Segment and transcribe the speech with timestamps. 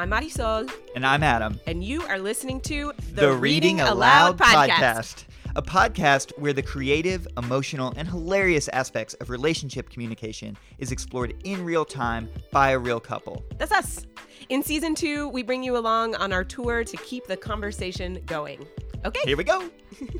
[0.00, 1.60] I'm Marisol, And I'm Adam.
[1.66, 4.70] and you are listening to the, the Reading, Reading, Aloud, podcast.
[4.70, 5.24] podcast.
[5.56, 11.62] a podcast where the creative, emotional, and hilarious aspects of relationship communication is explored in
[11.66, 13.44] real time by a real couple.
[13.58, 14.06] That's us.
[14.48, 18.66] In season two, we bring you along on our tour to keep the conversation going.
[19.04, 19.20] Okay.
[19.26, 19.68] Here we go.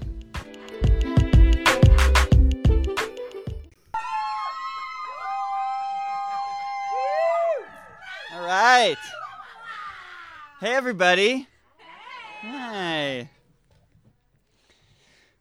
[8.35, 8.97] All right.
[10.61, 11.49] Hey, everybody.
[12.43, 13.31] Hi.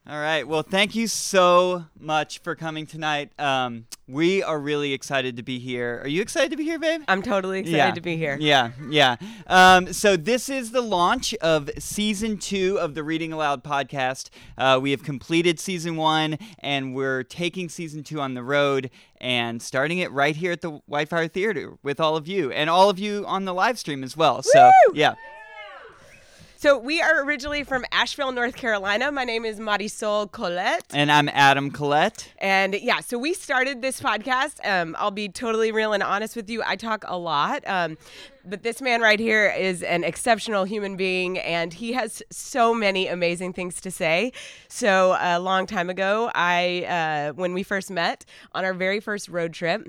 [0.10, 0.48] All right.
[0.48, 3.32] Well, thank you so much for coming tonight.
[3.38, 6.02] Um, we are really excited to be here.
[6.02, 7.04] Are you excited to be here, babe?
[7.08, 8.36] I'm totally excited to be here.
[8.40, 9.18] Yeah, yeah.
[9.46, 14.32] Um, so this is the launch of season two of the Reading Aloud podcast.
[14.58, 18.90] Uh, we have completed season one, and we're taking season two on the road
[19.22, 22.90] and starting it right here at the Whitefire Theater with all of you and all
[22.90, 24.42] of you on the live stream as well.
[24.42, 24.94] So Woo!
[24.96, 25.14] yeah.
[26.62, 29.14] So we are originally from Asheville, North Carolina.
[29.14, 30.84] My name is Marisol Colette.
[30.92, 32.34] And I'm Adam Colette.
[32.38, 34.58] And yeah, so we started this podcast.
[34.70, 36.62] Um, I'll be totally real and honest with you.
[36.66, 37.66] I talk a lot.
[37.66, 37.98] Um,
[38.44, 43.08] but this man right here is an exceptional human being, and he has so many
[43.08, 44.34] amazing things to say.
[44.68, 46.84] So a long time ago, I
[47.30, 49.88] uh, when we first met on our very first road trip.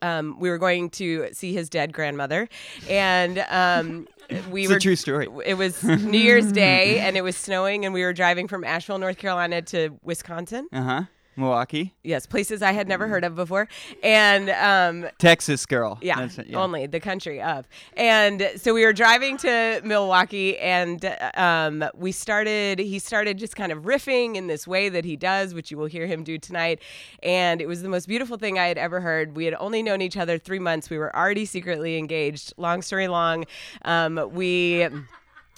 [0.00, 2.48] Um, we were going to see his dead grandmother,
[2.88, 4.06] and um,
[4.50, 5.28] we It's were a true story.
[5.44, 8.98] it was New Year's Day and it was snowing and we were driving from Asheville,
[8.98, 10.68] North Carolina to Wisconsin.
[10.72, 11.02] Uh huh.
[11.38, 13.68] Milwaukee, Yes, places I had never heard of before.
[14.02, 15.98] And um, Texas girl.
[16.00, 16.58] yeah, That's yeah.
[16.58, 17.68] only the country of.
[17.96, 23.72] And so we were driving to Milwaukee and um, we started, he started just kind
[23.72, 26.80] of riffing in this way that he does, which you will hear him do tonight.
[27.22, 29.36] And it was the most beautiful thing I had ever heard.
[29.36, 30.90] We had only known each other three months.
[30.90, 32.54] We were already secretly engaged.
[32.56, 33.44] Long story long,
[33.84, 34.88] um, we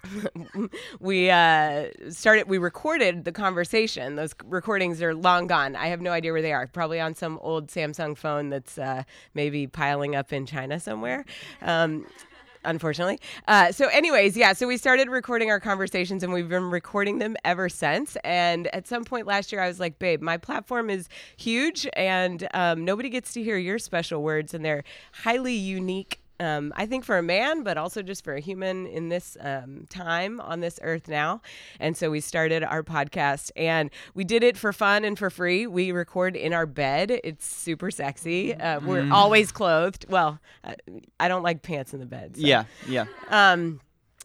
[1.00, 4.16] we uh, started we recorded the conversation.
[4.16, 5.76] Those recordings are long gone.
[5.76, 6.66] I have no idea where they are.
[6.66, 9.04] Probably on some old samsung phone that's uh,
[9.34, 11.24] maybe piling up in china somewhere
[11.62, 12.06] um,
[12.64, 13.18] unfortunately.
[13.48, 17.36] Uh, so anyways yeah so we started recording our conversations and we've been recording them
[17.44, 18.16] ever since.
[18.24, 22.46] And at some point last year i was like babe my platform is huge and
[22.54, 27.04] um, nobody gets to hear your special words and they're highly unique um, I think
[27.04, 30.80] for a man, but also just for a human in this um, time on this
[30.82, 31.42] earth now.
[31.78, 35.66] And so we started our podcast and we did it for fun and for free.
[35.68, 37.20] We record in our bed.
[37.22, 38.54] It's super sexy.
[38.54, 40.06] Uh, we're always clothed.
[40.08, 40.74] Well, I,
[41.20, 42.36] I don't like pants in the bed.
[42.36, 43.04] so- Yeah, yeah.
[43.28, 43.80] um,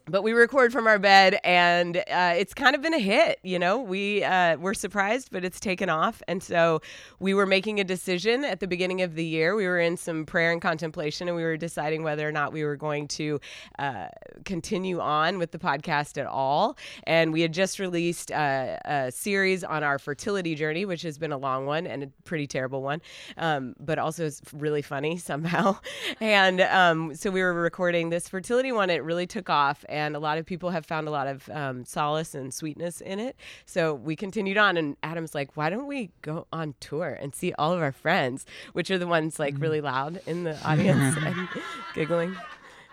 [0.08, 3.40] but we record from our bed, and uh, it's kind of been a hit.
[3.42, 6.22] You know, we uh, were surprised, but it's taken off.
[6.28, 6.80] And so
[7.18, 9.56] we were making a decision at the beginning of the year.
[9.56, 12.62] We were in some prayer and contemplation, and we were deciding whether or not we
[12.62, 13.40] were going to
[13.80, 14.06] uh,
[14.44, 16.78] continue on with the podcast at all.
[17.04, 21.32] And we had just released uh, a series on our fertility journey, which has been
[21.32, 23.02] a long one and a pretty terrible one,
[23.38, 25.78] um, but also is really funny somehow.
[26.20, 28.90] And um, so we were recording this fertility one.
[28.90, 31.84] It really took off, and a lot of people have found a lot of um,
[31.86, 33.34] solace and sweetness in it.
[33.64, 37.54] So we continued on, and Adam's like, "Why don't we go on tour and see
[37.58, 41.48] all of our friends, which are the ones like really loud in the audience and
[41.94, 42.36] giggling?"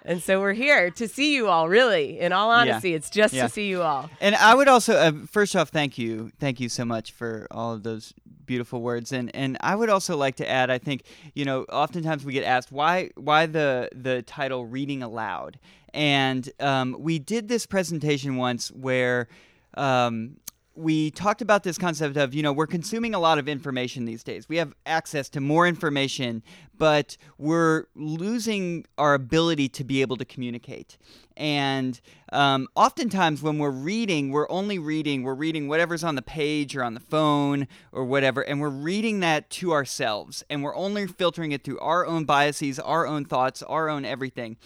[0.05, 1.69] And so we're here to see you all.
[1.69, 3.43] Really, in all honesty, it's just Yeah.
[3.43, 4.09] to see you all.
[4.19, 7.73] And I would also, uh, first off, thank you, thank you so much for all
[7.73, 8.13] of those
[8.45, 9.13] beautiful words.
[9.13, 11.03] And and I would also like to add, I think,
[11.33, 15.57] you know, oftentimes we get asked why why the the title reading aloud,
[15.93, 19.27] and um, we did this presentation once where.
[19.75, 20.35] Um,
[20.75, 24.23] we talked about this concept of, you know, we're consuming a lot of information these
[24.23, 24.49] days.
[24.49, 26.41] We have access to more information,
[26.77, 30.97] but we're losing our ability to be able to communicate.
[31.37, 31.99] And
[32.31, 36.83] um, oftentimes, when we're reading, we're only reading, we're reading whatever's on the page or
[36.83, 40.43] on the phone or whatever, and we're reading that to ourselves.
[40.49, 44.57] And we're only filtering it through our own biases, our own thoughts, our own everything.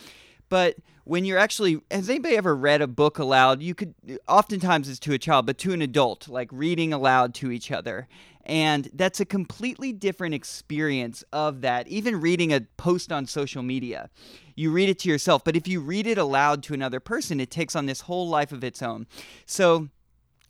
[0.49, 0.77] But
[1.07, 3.61] when you're actually, has anybody ever read a book aloud?
[3.61, 3.93] You could,
[4.27, 8.07] oftentimes it's to a child, but to an adult, like reading aloud to each other.
[8.45, 11.87] And that's a completely different experience of that.
[11.87, 14.09] Even reading a post on social media,
[14.55, 17.51] you read it to yourself, but if you read it aloud to another person, it
[17.51, 19.07] takes on this whole life of its own.
[19.45, 19.89] So,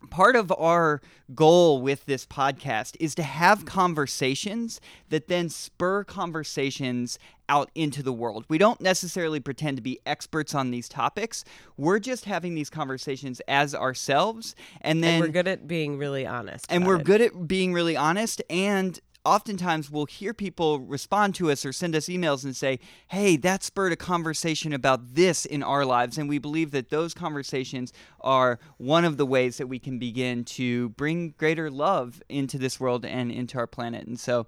[0.10, 1.02] part of our
[1.36, 4.80] goal with this podcast is to have conversations
[5.10, 8.46] that then spur conversations out into the world.
[8.50, 11.44] We don't necessarily pretend to be experts on these topics.
[11.78, 16.26] We're just having these conversations as ourselves and then And we're good at being really
[16.26, 16.66] honest.
[16.70, 17.06] and we're it.
[17.06, 21.96] good at being really honest and oftentimes we'll hear people respond to us or send
[21.96, 22.80] us emails and say,
[23.10, 26.18] hey, that spurred a conversation about this in our lives.
[26.18, 27.92] And we believe that those conversations
[28.22, 32.80] are one of the ways that we can begin to bring greater love into this
[32.80, 34.08] world and into our planet.
[34.08, 34.48] And so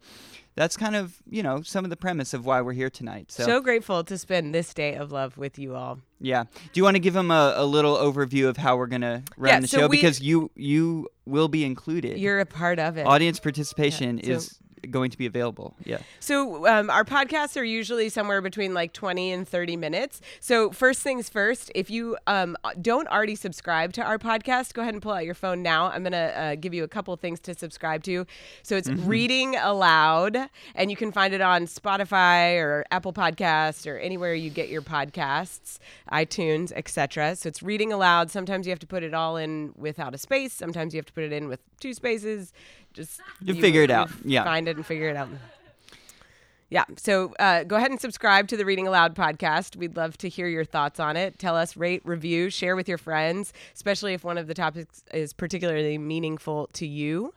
[0.56, 3.32] that's kind of, you know, some of the premise of why we're here tonight.
[3.32, 6.00] So, So grateful to spend this day of love with you all.
[6.20, 6.44] yeah.
[6.44, 9.24] Do you want to give them a, a little overview of how we're going to
[9.38, 9.88] run Yeah, the so show?
[9.88, 12.18] we- because you you will be included.
[12.18, 13.06] You're a part of it.
[13.06, 14.60] Audience participation Yeah, so- is
[14.90, 15.76] going to be available.
[15.84, 16.00] Yeah.
[16.20, 20.22] So um, our podcasts are usually somewhere between like 20 and 30 minutes.
[20.40, 24.94] So first things first, if you um, don't already subscribe to our podcast, go ahead
[24.94, 25.88] and pull out your phone now.
[25.88, 28.26] I'm going to uh, give you a couple things to subscribe to.
[28.64, 30.38] So it's Reading Aloud,
[30.76, 34.82] and you can find it on Spotify or Apple Podcasts or anywhere you get your
[34.82, 35.80] podcasts,
[36.12, 37.36] iTunes, etc.
[37.36, 38.32] So it's Reading Aloud.
[38.32, 40.54] Sometimes you have to put it all in without a space.
[40.54, 42.54] Sometimes you have to put it in with two spaces.
[43.00, 44.10] Just You figure it out.
[44.26, 44.44] Yeah.
[44.44, 45.30] Find it and figure it out.
[46.70, 46.84] Yeah.
[46.98, 49.78] So uh, go ahead and subscribe to the Reading Aloud podcast.
[49.78, 51.40] We'd love to hear your thoughts on it.
[51.40, 55.32] Tell us, rate, review, share with your friends, especially if one of the topics is
[55.32, 57.34] particularly meaningful to you.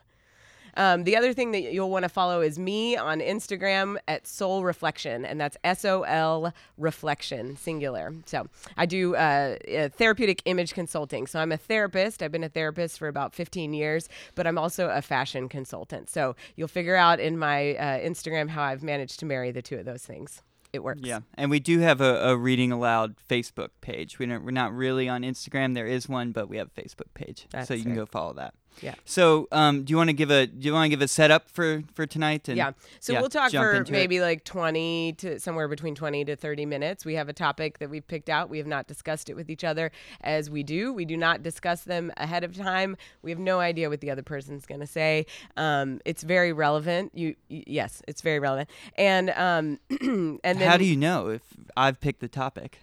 [0.75, 4.63] Um, the other thing that you'll want to follow is me on Instagram at Soul
[4.63, 8.13] Reflection, and that's S O L Reflection, singular.
[8.25, 8.47] So
[8.77, 11.27] I do uh, uh, therapeutic image consulting.
[11.27, 12.21] So I'm a therapist.
[12.23, 16.09] I've been a therapist for about 15 years, but I'm also a fashion consultant.
[16.09, 19.77] So you'll figure out in my uh, Instagram how I've managed to marry the two
[19.77, 20.41] of those things.
[20.73, 21.01] It works.
[21.03, 24.17] Yeah, and we do have a, a reading aloud Facebook page.
[24.17, 25.75] We don't, we're not really on Instagram.
[25.75, 28.33] There is one, but we have a Facebook page, That's so you can go follow
[28.33, 28.55] that.
[28.81, 28.95] Yeah.
[29.05, 31.49] So, um, do you want to give a do you want to give a setup
[31.49, 32.47] for for tonight?
[32.49, 32.71] And, Yeah.
[32.99, 33.95] So yeah, we'll talk for into it.
[33.95, 37.05] maybe like 20 to somewhere between 20 to 30 minutes.
[37.05, 38.49] We have a topic that we've picked out.
[38.49, 39.91] We have not discussed it with each other
[40.21, 40.91] as we do.
[40.93, 42.97] We do not discuss them ahead of time.
[43.21, 45.25] We have no idea what the other person's going to say.
[45.57, 47.11] Um, it's very relevant.
[47.13, 48.69] You, y- yes, it's very relevant.
[48.97, 51.41] And um, and then How do you know if
[51.77, 52.79] I've picked the topic?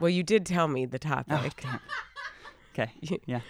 [0.00, 1.64] well, you did tell me the topic.
[2.78, 2.92] Okay.
[3.26, 3.40] Yeah.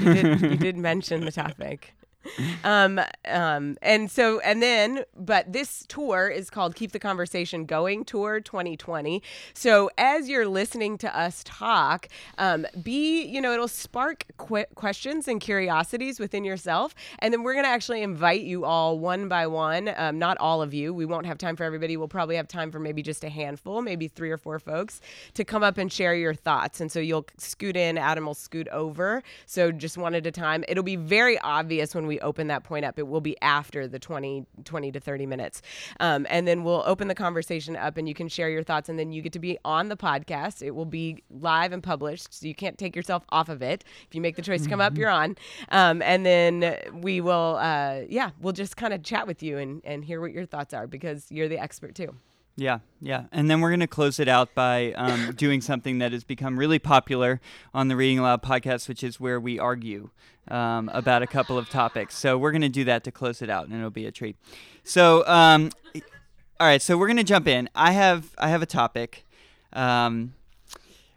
[0.00, 1.94] you did you did mention the topic.
[2.64, 8.04] Um, um, and so, and then, but this tour is called Keep the Conversation Going
[8.04, 9.22] Tour 2020.
[9.54, 15.28] So, as you're listening to us talk, um, be, you know, it'll spark que- questions
[15.28, 16.94] and curiosities within yourself.
[17.20, 20.60] And then we're going to actually invite you all one by one, um, not all
[20.60, 20.92] of you.
[20.92, 21.96] We won't have time for everybody.
[21.96, 25.00] We'll probably have time for maybe just a handful, maybe three or four folks
[25.34, 26.80] to come up and share your thoughts.
[26.80, 29.22] And so you'll scoot in, Adam will scoot over.
[29.46, 30.64] So just one at a time.
[30.68, 32.98] It'll be very obvious when we open that point up.
[32.98, 35.62] It will be after the 20, 20 to 30 minutes.
[36.00, 38.88] Um, and then we'll open the conversation up and you can share your thoughts.
[38.88, 40.62] And then you get to be on the podcast.
[40.62, 42.34] It will be live and published.
[42.34, 43.84] So you can't take yourself off of it.
[44.06, 45.36] If you make the choice to come up, you're on.
[45.70, 49.82] Um, and then we will, uh, yeah, we'll just kind of chat with you and,
[49.84, 52.14] and hear what your thoughts are because you're the expert too.
[52.58, 53.26] Yeah, yeah.
[53.30, 56.58] And then we're going to close it out by um, doing something that has become
[56.58, 57.40] really popular
[57.72, 60.10] on the Reading Aloud podcast, which is where we argue
[60.50, 62.16] um, about a couple of topics.
[62.16, 64.36] So we're going to do that to close it out, and it'll be a treat.
[64.84, 66.82] So, um, all right.
[66.82, 67.68] So we're going to jump in.
[67.74, 69.26] I have I have a topic,
[69.72, 70.34] um,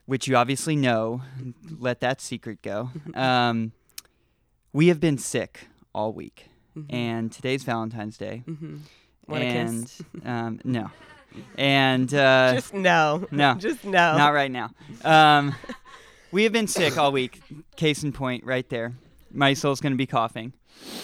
[0.05, 1.21] which you obviously know.
[1.79, 2.89] Let that secret go.
[3.13, 3.71] Um,
[4.73, 6.47] we have been sick all week,
[6.89, 8.43] and today's Valentine's Day.
[8.47, 8.77] Mm-hmm.
[9.27, 10.01] Want a kiss?
[10.25, 10.91] um, no,
[11.57, 13.25] and uh, Just no.
[13.31, 13.53] no.
[13.59, 14.17] Just no.
[14.17, 14.71] not right now.
[15.03, 15.55] Um,
[16.31, 17.41] we have been sick all week.
[17.75, 18.93] Case in point, right there.
[19.33, 20.53] My soul's going to be coughing.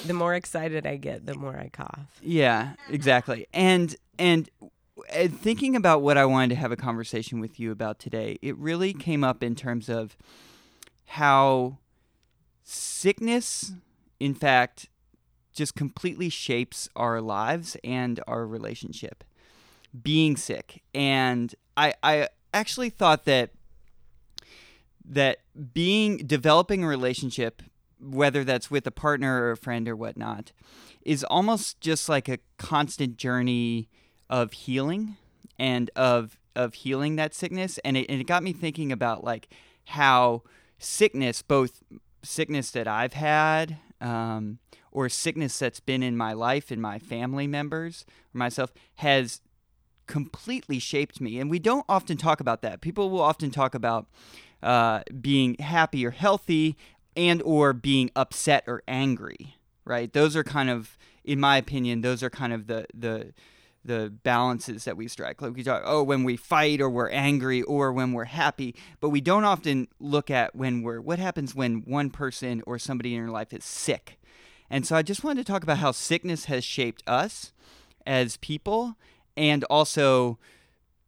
[0.06, 2.20] The more excited I get, the more I cough.
[2.22, 3.48] Yeah, exactly.
[3.54, 8.00] And and uh, thinking about what I wanted to have a conversation with you about
[8.00, 10.18] today, it really came up in terms of
[11.06, 11.78] how
[12.64, 13.74] sickness,
[14.20, 14.90] in fact,
[15.54, 19.24] just completely shapes our lives and our relationship.
[20.02, 23.52] Being sick, and I I actually thought that
[25.10, 25.40] that
[25.74, 27.64] being developing a relationship
[28.00, 30.52] whether that's with a partner or a friend or whatnot,
[31.02, 33.90] is almost just like a constant journey
[34.30, 35.18] of healing
[35.58, 37.78] and of of healing that sickness.
[37.86, 39.48] And it, and it got me thinking about like
[39.86, 40.44] how
[40.80, 41.84] sickness, both
[42.24, 44.60] sickness that I've had, um,
[44.92, 49.42] or sickness that's been in my life and my family members or myself, has
[50.08, 51.40] completely shaped me.
[51.40, 52.82] And we don't often talk about that.
[52.82, 54.08] People will often talk about
[54.64, 56.76] uh, being happy or healthy
[57.18, 59.58] and or being upset or angry
[59.88, 60.12] right?
[60.12, 63.34] Those are kind of in my opinion those are kind of the the
[63.84, 65.42] the balances that we strike.
[65.42, 69.10] Like we talk oh when we fight or we're angry or when we're happy but
[69.10, 73.22] we don't often look at when we're what happens when one person or somebody in
[73.22, 74.20] your life is sick.
[74.70, 77.54] And so I just wanted to talk about how sickness has shaped us
[78.06, 78.98] as people
[79.38, 80.38] and also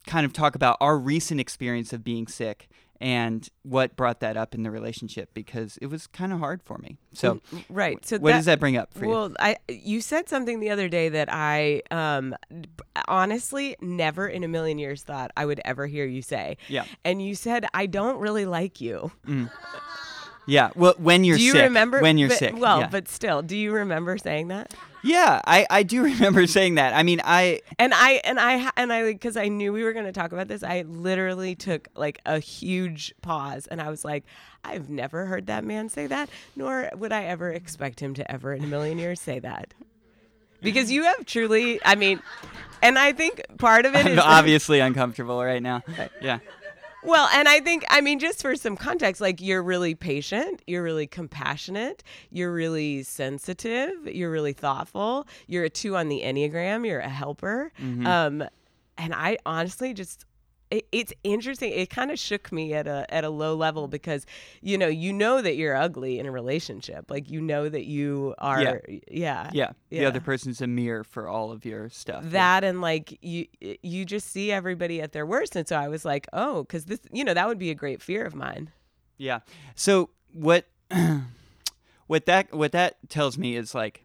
[0.06, 2.68] kind of talk about our recent experience of being sick
[3.00, 6.78] and what brought that up in the relationship because it was kind of hard for
[6.78, 6.98] me.
[7.14, 8.04] So, Mm, right.
[8.04, 9.10] So what does that bring up for you?
[9.10, 12.34] Well, I you said something the other day that I um
[13.08, 16.58] honestly never in a million years thought I would ever hear you say.
[16.68, 16.84] Yeah.
[17.04, 19.10] And you said I don't really like you.
[20.50, 20.70] Yeah.
[20.74, 21.62] Well, when you're do you sick.
[21.62, 22.54] remember when you're but- sick.
[22.56, 22.88] Well, yeah.
[22.90, 24.74] but still, do you remember saying that?
[25.02, 26.92] yeah, I I do remember saying that.
[26.94, 30.06] I mean, I And I and I and I because I knew we were going
[30.06, 34.24] to talk about this, I literally took like a huge pause and I was like,
[34.64, 38.52] I've never heard that man say that, nor would I ever expect him to ever
[38.52, 39.72] in a million years say that.
[40.62, 42.20] Because you have truly, I mean,
[42.82, 45.82] and I think part of it I'm is obviously uncomfortable right now.
[46.20, 46.40] Yeah.
[47.02, 50.82] Well, and I think, I mean, just for some context, like you're really patient, you're
[50.82, 57.00] really compassionate, you're really sensitive, you're really thoughtful, you're a two on the Enneagram, you're
[57.00, 57.72] a helper.
[58.06, 58.44] Um,
[58.98, 60.26] and I honestly just,
[60.92, 61.72] it's interesting.
[61.72, 64.24] It kind of shook me at a at a low level because
[64.62, 67.10] you know you know that you're ugly in a relationship.
[67.10, 68.62] Like you know that you are.
[68.62, 69.00] Yeah.
[69.10, 69.50] Yeah.
[69.52, 69.72] Yeah.
[69.90, 70.08] The Yeah.
[70.08, 72.22] other person's a mirror for all of your stuff.
[72.24, 72.30] Yeah.
[72.30, 73.46] that and like you
[73.82, 77.00] you just see everybody at their worst and so i was like oh because this
[77.12, 78.70] you know that would be a great fear of mine
[79.18, 79.40] Yeah.
[79.74, 80.66] So what
[82.06, 84.04] what that what that tells me is like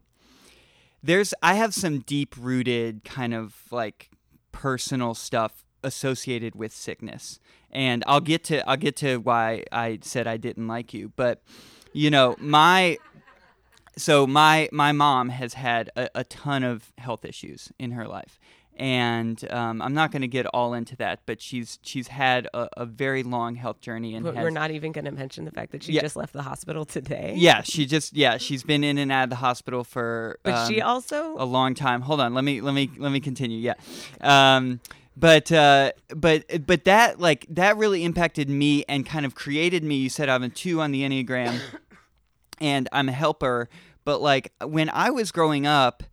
[1.03, 4.10] there's I have some deep rooted kind of like
[4.51, 7.39] personal stuff associated with sickness.
[7.72, 11.42] And I'll get to I'll get to why I said I didn't like you, but
[11.94, 12.98] you know, my
[13.98, 18.38] so my my mom has had a, a ton of health issues in her life
[18.77, 22.68] and um, i'm not going to get all into that but she's she's had a,
[22.75, 25.72] a very long health journey and has, we're not even going to mention the fact
[25.72, 26.01] that she Yeah.
[26.01, 29.30] just left the hospital today yeah she just yeah she's been in and out of
[29.30, 32.74] the hospital for but she um, also a long time hold on let me let
[32.74, 33.75] me let me continue yeah
[34.20, 34.82] um
[35.17, 39.95] but uh but but that like that really impacted me and kind of created me.
[39.95, 41.60] You said i'm a two on the enneagram
[42.60, 43.69] and i'm a helper.
[44.03, 46.03] But like when i was growing up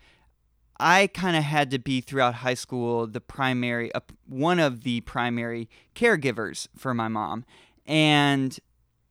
[0.81, 5.01] i kind of had to be throughout high school the primary uh, one of the
[5.03, 7.45] primary caregivers for my mom.
[7.87, 8.59] And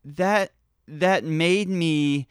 [0.04, 0.54] that
[0.88, 2.28] that made me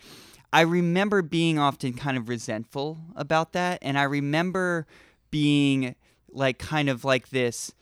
[0.52, 3.78] I remember being often kind of resentful about that.
[3.82, 4.86] And I remember
[5.30, 5.94] being
[6.32, 7.72] like kind of like this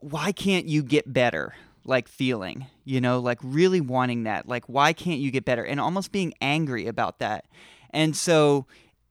[0.00, 1.54] why can't you get better?
[1.84, 5.64] like feeling you know like really wanting that like why can't you get better?
[5.64, 7.44] and almost being angry about that.
[7.90, 8.66] And so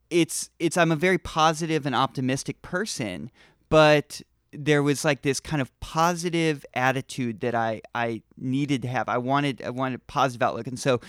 [0.10, 3.29] it's it's I'm a very positive and optimistic person
[3.70, 4.22] but
[4.53, 9.08] there was like this kind of positive attitude that I I needed to have.
[9.08, 10.67] I wanted I wanted a positive outlook.
[10.67, 11.00] And so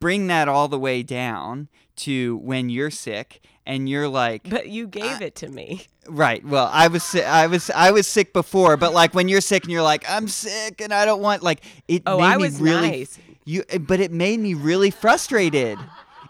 [0.00, 4.86] bring that all the way down to when you're sick and you're like but you
[4.86, 5.86] gave it to me.
[6.08, 6.44] Right.
[6.44, 9.62] Well i was si- i was i was sick before but like when you're sick
[9.64, 12.42] and you're like i'm sick and i don't want like it Oh, made I me
[12.42, 13.18] was really nice.
[13.44, 15.78] you but it made me really frustrated.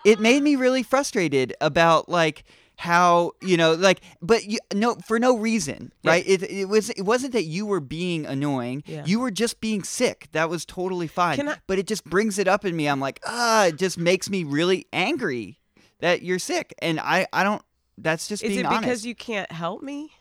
[0.04, 2.44] It made me really frustrated about like
[2.76, 6.10] how you know like but you no for no reason Yeah.
[6.10, 6.24] right?
[6.26, 8.82] It, it was it wasn't that you were being annoying.
[8.86, 9.04] Yeah.
[9.06, 10.26] you were just being sick.
[10.32, 11.36] That was totally fine.
[11.36, 12.88] Can I- but it just brings it up in me.
[12.88, 15.60] I'm like ah it just makes me really angry
[16.02, 17.62] that you're sick and i i don't
[17.96, 20.12] that's just is it because honest you can't help me?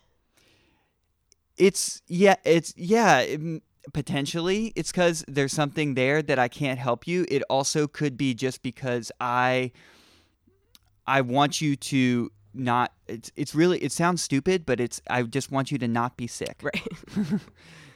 [1.58, 4.72] It's yeah it's yeah it- potentially.
[4.76, 7.26] It's because there's something there that i can't help you.
[7.30, 9.72] It also could be just because i
[11.08, 15.52] i want you to not it's it's really it sounds stupid but it's i just
[15.52, 16.62] want you to not be sick.
[16.62, 16.88] Right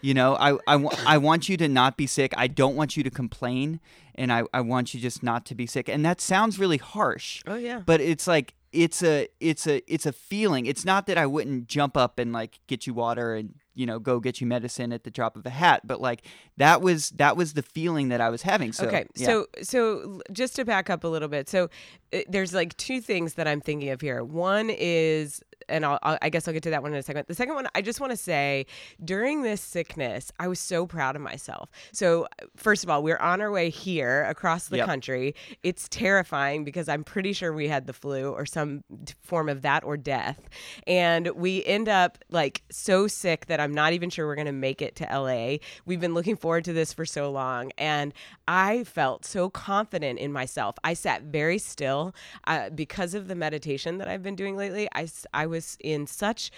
[0.06, 2.34] you know i i, wa- I want you to not be sick.
[2.38, 3.80] I don't want you to complain
[4.14, 5.90] and i i want you just not to be sick.
[5.90, 7.82] And that sounds really harsh oh yeah.
[7.86, 10.66] but it's like it's a it's a it's a feeling.
[10.68, 14.00] It's not that i wouldn't jump up and like get you water and you know
[14.00, 17.36] go get you medicine at the drop of a hat but like that was that
[17.36, 19.26] was the feeling that i was having so okay yeah.
[19.26, 21.70] so so just to back up a little bit so
[22.14, 24.24] uh, there's like two things that i'm thinking of here.
[24.24, 27.26] One is and I'll, I'll, I guess I'll get to that one in a second.
[27.28, 28.66] The second one, I just want to say,
[29.04, 31.70] during this sickness, I was so proud of myself.
[31.94, 34.86] So, first of all, we're on our way here across the Yep.
[34.88, 35.36] country.
[35.64, 38.84] It's terrifying because I'm pretty sure we had the flu or some
[39.22, 40.50] form of that or death,
[40.88, 44.82] and we end up like so sick that I'm not even sure we're gonna make
[44.82, 45.58] it to LA.
[45.86, 48.14] We've been looking forward to this for so long, and
[48.48, 50.76] I felt so confident in myself.
[50.84, 52.14] I sat very still
[52.48, 54.88] uh, because of the meditation that I've been doing lately.
[54.94, 56.52] I, I was in such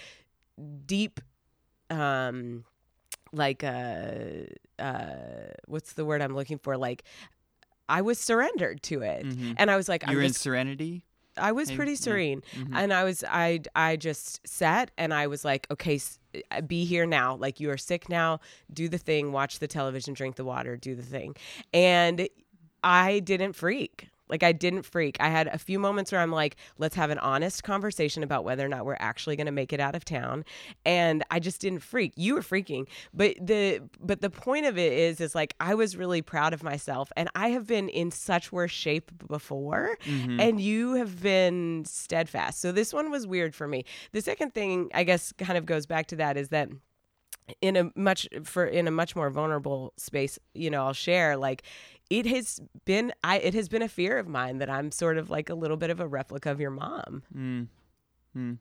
[0.86, 1.20] deep,
[1.90, 2.64] um,
[3.32, 4.14] like, uh,
[4.78, 5.14] uh,
[5.66, 6.76] what's the word I'm looking for?
[6.76, 7.02] Like,
[7.88, 9.54] I was surrendered to it, Mhm.
[9.58, 11.04] and I was like, I'm You're in serenity.
[11.36, 11.96] I was pretty yeah.
[11.98, 12.70] serene, Mhm.
[12.74, 16.18] and I was I I just sat and I was like, okay, s-
[16.50, 17.36] uh, be here now.
[17.36, 18.40] Like you are sick now.
[18.72, 19.30] Do the thing.
[19.30, 20.14] Watch the television.
[20.14, 20.76] Drink the water.
[20.76, 21.36] Do the thing.
[21.72, 22.28] And
[22.82, 24.08] I didn't freak.
[24.28, 25.16] Like I didn't freak.
[25.20, 28.64] I had a few moments where I'm like, let's have an honest conversation about whether
[28.64, 30.44] or not we're actually going to make it out of town.
[30.84, 32.12] And I just didn't freak.
[32.16, 32.86] You were freaking.
[33.14, 36.62] But the but the point of it is is like I was really proud of
[36.62, 40.40] myself and I have been in such worse shape before Mhm.
[40.40, 42.60] and you have been steadfast.
[42.60, 43.84] So this one was weird for me.
[44.12, 46.68] The second thing I guess kind of goes back to that is that
[47.62, 51.62] in a much for in a much more vulnerable space, you know, I'll share like
[52.10, 55.28] it has been I it has been a fear of mine that I'm sort of
[55.30, 57.22] like a little bit of a replica of your mom.
[57.36, 57.66] Mm.
[58.36, 58.58] Mm.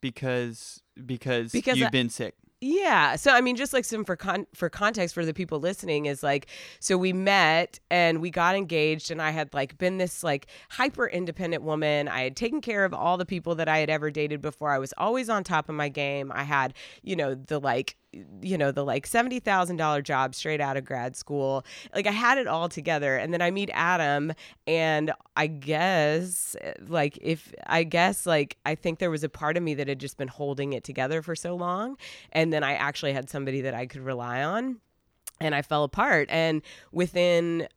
[0.00, 2.34] Because because Because you've I- been sick.
[2.62, 3.16] Yeah.
[3.16, 6.22] So I mean, just like some for con- for context for the people listening is
[6.22, 6.46] like,
[6.80, 11.06] so we met and we got engaged, and I had like been this like hyper
[11.06, 12.08] independent woman.
[12.08, 14.70] I had taken care of all the people that I had ever dated before.
[14.70, 16.32] I was always on top of my game.
[16.34, 17.94] I had, you know, the like,
[18.40, 21.64] you know, the like seventy thousand dollar job straight out of grad school.
[21.94, 24.32] Like I had it all together, and then I meet Adam,
[24.66, 26.56] and I guess
[26.88, 29.98] like if I guess like I think there was a part of me that had
[29.98, 31.96] just been holding it together for so long
[32.32, 34.80] and then I actually had somebody that I could rely on
[35.40, 37.68] and I fell apart and within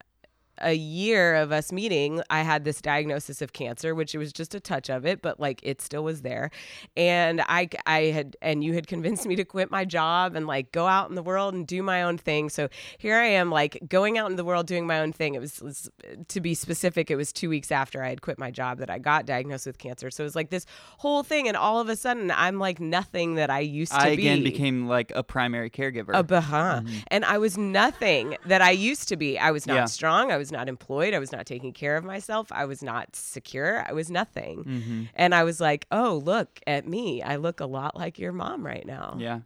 [0.61, 4.55] a year of us meeting, I had this diagnosis of cancer, which it was just
[4.55, 6.51] a touch of it, but like it still was there.
[6.95, 10.71] And I, I had, and you had convinced me to quit my job and like
[10.71, 12.49] go out in the world and do my own thing.
[12.49, 15.35] So here I am, like going out in the world doing my own thing.
[15.35, 15.89] It was, was
[16.27, 18.99] to be specific, it was two weeks after I had quit my job that I
[18.99, 20.11] got diagnosed with cancer.
[20.11, 20.65] So it was like this
[20.97, 24.15] whole thing, and all of a sudden, I'm like nothing that I used to I
[24.15, 24.29] be.
[24.29, 26.11] I again became like a primary caregiver.
[26.13, 26.97] A bah mm-hmm.
[27.07, 29.37] And I was nothing that I used to be.
[29.37, 29.85] I was not Yeah.
[29.85, 30.31] strong.
[30.31, 31.13] I was not employed.
[31.13, 32.51] I was not taking care of myself.
[32.51, 33.85] I was not secure.
[33.87, 34.63] I was nothing.
[34.63, 37.21] hmm And I was like, oh, look at me.
[37.21, 39.15] I look a lot like your mom right now.
[39.19, 39.39] Yeah.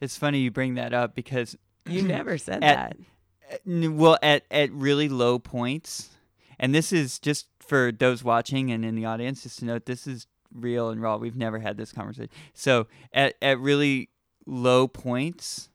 [0.00, 3.90] It's funny you bring that up because You never said At- that.
[3.92, 6.10] well at at really low points
[6.58, 10.06] and this is just for those watching and in the audience just to note this
[10.06, 14.10] is real and raw we've never had this conversation so at at really
[14.46, 15.70] low points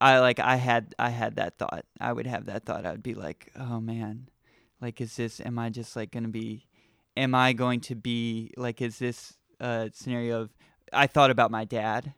[0.00, 1.84] i like i had i had that thought.
[2.00, 2.86] I would have that thought.
[2.86, 4.28] I would be like oh man.
[4.80, 6.66] Like is this am i just like gonna be
[7.16, 10.50] am i going to be like is this a scenario of
[10.92, 12.12] i thought about my dad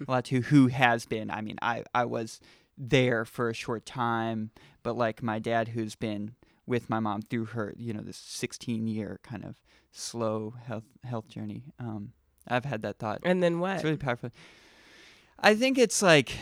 [0.08, 1.30] a lot too who has been.
[1.30, 2.40] I mean i i was
[2.76, 4.50] there for a short time
[4.82, 6.34] but like my dad who's been
[6.66, 9.56] with my mom through her you know this 16 year kind of
[9.92, 12.12] slow health health journey um
[12.48, 13.20] i've had that thought.
[13.22, 13.76] And then what?
[13.76, 14.30] it's really powerful
[15.40, 16.32] i think it's like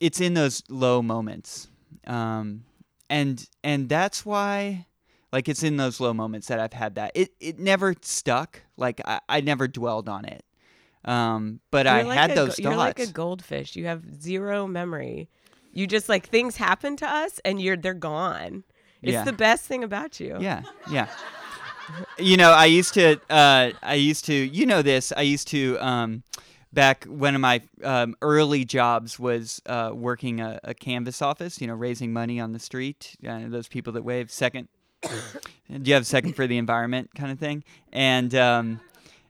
[0.00, 1.68] it's in those low moments
[2.06, 2.64] um
[3.10, 4.86] and and that's why
[5.32, 9.00] like it's in those low moments that i've had that it it never stuck like
[9.04, 10.44] i, I never dwelled on it
[11.04, 13.74] um but i You're like had a those You're like a goldfish.
[13.76, 15.28] You have zero memory.
[15.72, 18.62] You just like things happen to us and you're they're gone.
[19.02, 19.24] It's Yeah.
[19.24, 20.36] the best thing about you.
[20.40, 21.08] Yeah, yeah.
[22.18, 25.12] you know, I used to, uh, I used to, you know, this.
[25.16, 26.22] I used to, um,
[26.72, 31.60] back one of my um, early jobs was uh, working a, a canvass office.
[31.60, 33.16] You know, raising money on the street.
[33.26, 34.68] Uh, those people that wave second.
[35.02, 35.10] Do
[35.68, 37.64] you have a second for the environment kind of thing?
[37.92, 38.80] And um,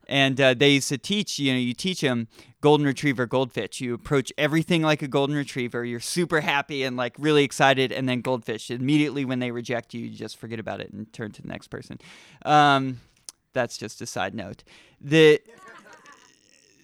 [0.06, 1.38] and uh, they used to teach.
[1.38, 2.28] You know, you teach them
[2.60, 3.80] golden retriever, goldfish.
[3.80, 5.84] You approach everything like a golden retriever.
[5.84, 8.70] You're super happy and like really excited, and then goldfish.
[8.70, 11.68] Immediately when they reject you, you just forget about it and turn to the next
[11.68, 11.98] person.
[12.44, 13.00] Um,
[13.52, 14.64] that's just a side note.
[15.00, 15.40] The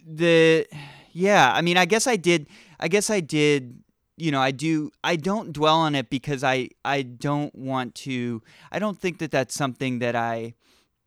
[0.08, 0.66] the
[1.12, 2.48] yeah, I mean, I guess I did.
[2.80, 3.82] I guess I did.
[4.16, 4.90] You know, I do.
[5.04, 8.42] I don't dwell on it because I I don't want to.
[8.72, 10.54] I don't think that that's something that I.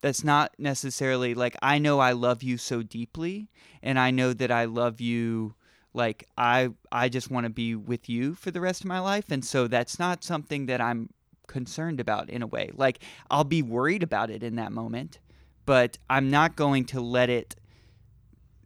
[0.01, 3.49] That's not necessarily like I know I love you so deeply,
[3.83, 5.55] and I know that I love you
[5.93, 9.29] like I I just want to be with you for the rest of my life,
[9.29, 11.09] and so that's not something that I'm
[11.47, 12.71] concerned about in a way.
[12.73, 15.19] Like I'll be worried about it in that moment,
[15.65, 17.55] but I'm not going to let it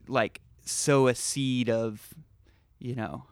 [0.08, 2.14] like sow a seed of,
[2.80, 3.26] you know,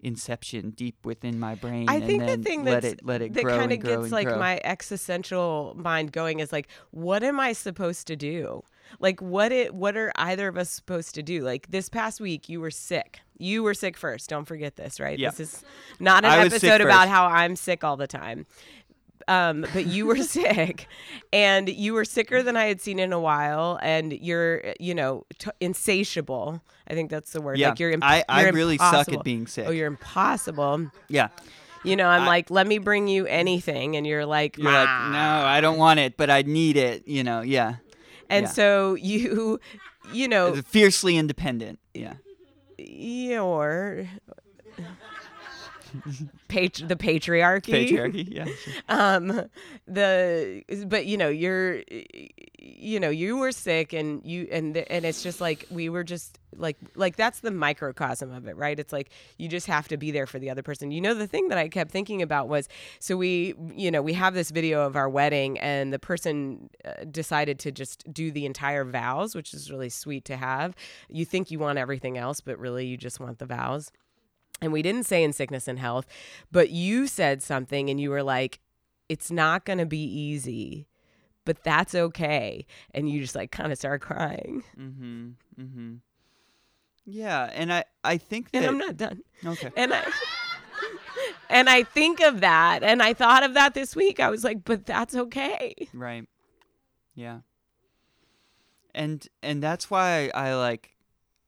[0.00, 1.88] inception deep within my brain.
[1.88, 4.28] I and think the thing let that's, it let it that kind of gets like
[4.28, 4.38] grow.
[4.38, 8.62] my existential mind going is like, what am I supposed to do?
[9.00, 11.42] Like, what it what are either of us supposed to do?
[11.42, 13.20] Like this past week, you were sick.
[13.38, 14.30] You were sick first.
[14.30, 15.18] Don't forget this, right?
[15.18, 15.30] Yeah.
[15.30, 15.64] This is
[15.98, 18.46] not an I episode about how I'm sick all the time.
[19.28, 20.86] Um, but you were sick,
[21.32, 25.24] and you were sicker than I had seen in a while, and you're, you know,
[25.38, 26.62] t- insatiable.
[26.88, 27.58] I think that's the word.
[27.58, 27.90] yeah, Like you're.
[27.90, 29.66] Imp- I, I you're really suck at being sick.
[29.66, 30.90] Oh, you're impossible.
[31.08, 31.28] yeah.
[31.84, 34.88] You know, I'm I- like, let me bring you anything, and you're like, You're like,
[34.88, 37.06] "Ah." no, I don't want it, but I need it.
[37.08, 37.76] You know, yeah.
[38.30, 38.50] and yeah.
[38.50, 39.60] so you,
[40.12, 41.78] you know, Fiercely independent.
[41.94, 42.14] Yeah.
[42.78, 44.06] your
[46.48, 48.28] patri- the patriarchy, Patriarchy.
[48.28, 48.44] Yeah.
[48.64, 48.72] sure.
[48.88, 49.48] um
[49.86, 51.82] the but you know you're
[52.58, 56.04] you know you were sick and you and the, and it's just like we were
[56.04, 59.96] just like like that's the microcosm of it right it's like you just have to
[59.96, 62.48] be there for the other person you know the thing that i kept thinking about
[62.48, 66.68] was so we you know we have this video of our wedding and the person
[66.84, 70.74] uh, decided to just do the entire vows which is really sweet to have
[71.08, 73.90] you think you want everything else but really you just want the vows
[74.60, 76.06] and we didn't say in sickness and health,
[76.50, 78.60] but you said something and you were like,
[79.08, 80.88] it's not going to be easy,
[81.44, 82.66] but that's okay.
[82.92, 84.64] And you just like kind of started crying.
[84.78, 85.28] Mm-hmm.
[85.60, 85.94] Mm-hmm.
[87.08, 89.20] Yeah, and I I think that And I'm not done.
[89.44, 89.70] okay.
[89.76, 90.02] And I.
[91.48, 94.18] And I think of that, and I thought of that this week.
[94.18, 96.28] I was like, "But that's okay." Right.
[97.14, 97.38] Yeah.
[98.94, 100.95] And and that's why I like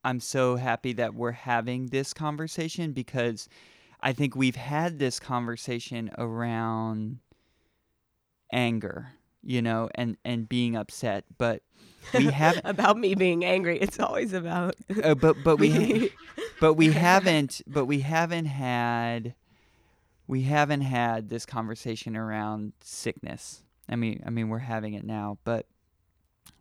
[0.04, 3.48] I'm so happy that we're having this conversation because
[4.00, 7.18] I think we've had this conversation around
[8.52, 11.62] anger, you know, and and being upset, but
[12.14, 13.78] we haven't about me being angry.
[13.78, 16.10] It's always about uh, but but we
[16.60, 19.34] but we haven't but we haven't had
[20.28, 25.38] we haven't had this conversation around sickness i mean i mean we're having it now
[25.42, 25.66] but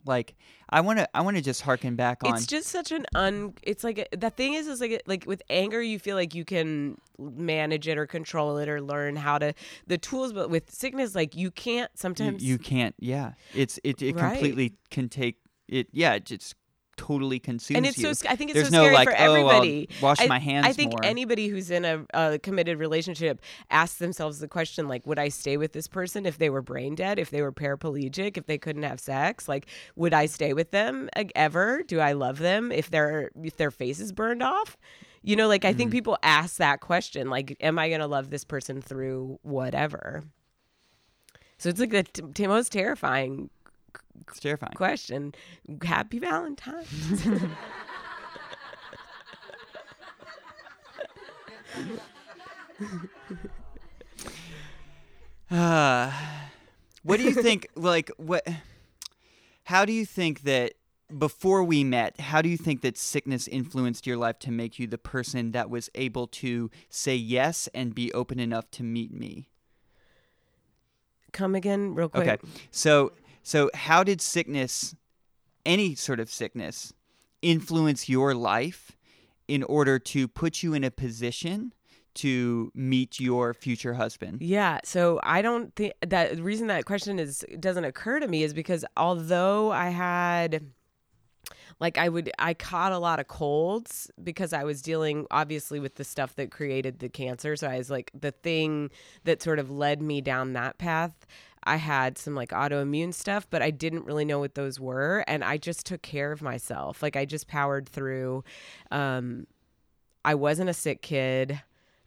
[0.07, 0.35] like
[0.69, 3.53] i want to i want to just harken back on It's just such an un.
[3.63, 6.45] It's like a, the thing is, is like like with anger, you feel like you
[6.45, 9.53] can manage it or control it or learn how to
[9.87, 10.33] the tools.
[10.33, 11.91] But with sickness, like you can't.
[11.93, 14.31] you, Sometimes you can't yeah it's it, it Right.
[14.31, 16.55] completely can take it yeah it just
[16.97, 18.27] totally consumes and it's you so.
[18.27, 19.89] I think it's there's so no scary like for oh I'll everybody.
[20.01, 23.99] wash I, my hands I think more anybody who's in a, a committed relationship asks
[23.99, 27.19] themselves the question like, would I stay with this person if they were brain dead,
[27.19, 29.47] if they were paraplegic, if they couldn't have sex?
[29.47, 31.83] Like, would I stay with them ever?
[31.83, 34.75] Do I love them if their if their face is burned off?
[35.21, 35.97] You know, like I think Mm-hmm.
[35.97, 40.23] people ask that question, like, am I gonna love this person through whatever?
[41.59, 43.49] So it's like the t- most terrifying
[44.27, 45.33] it's terrifying question.
[45.83, 47.25] Happy Valentine's.
[55.49, 56.11] Uh,
[57.03, 57.67] what do you think?
[57.75, 58.47] Like, what?
[59.63, 60.73] How do you think that
[61.17, 62.19] before we met?
[62.19, 65.69] How do you think that sickness influenced your life to make you the person that
[65.69, 69.49] was able to say yes and be open enough to meet me?
[71.33, 72.27] Come again, real quick.
[72.27, 72.37] Okay,
[72.71, 73.11] so
[73.47, 74.93] so how did sickness,
[75.65, 76.91] any sort of sickness,
[77.41, 78.97] influence your life
[79.47, 81.73] in order to put you in a position
[82.15, 84.41] to meet your future husband?
[84.41, 88.43] Yeah, so I don't think that the reason that question is doesn't occur to me
[88.43, 90.65] is because although I had
[91.79, 95.95] like I would I caught a lot of colds because I was dealing obviously with
[95.95, 97.55] the stuff that created the cancer.
[97.55, 98.91] So I was like the thing
[99.23, 101.25] that sort of led me down that path.
[101.67, 105.43] I had some like autoimmune stuff, but I didn't really know what those were and
[105.43, 107.03] I just took care of myself.
[107.03, 108.43] Like I just powered through
[108.91, 109.45] um
[110.25, 111.61] I wasn't a sick kid.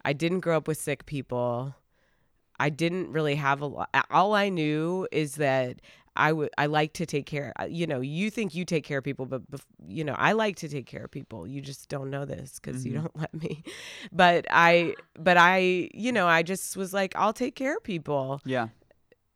[0.04, 1.74] I didn't grow up with sick people.
[2.58, 3.88] I didn't really have a lot.
[4.10, 5.80] All I knew is that
[6.16, 7.54] I would I like to take care.
[7.68, 10.56] You know, you think you take care of people, but bef- you know, I like
[10.56, 11.46] to take care of people.
[11.46, 13.02] You just don't know this because you Mhm.
[13.02, 13.62] don't let me.
[14.12, 18.40] But I, but I, you know, I just was like, I'll take care of people.
[18.44, 18.68] Yeah.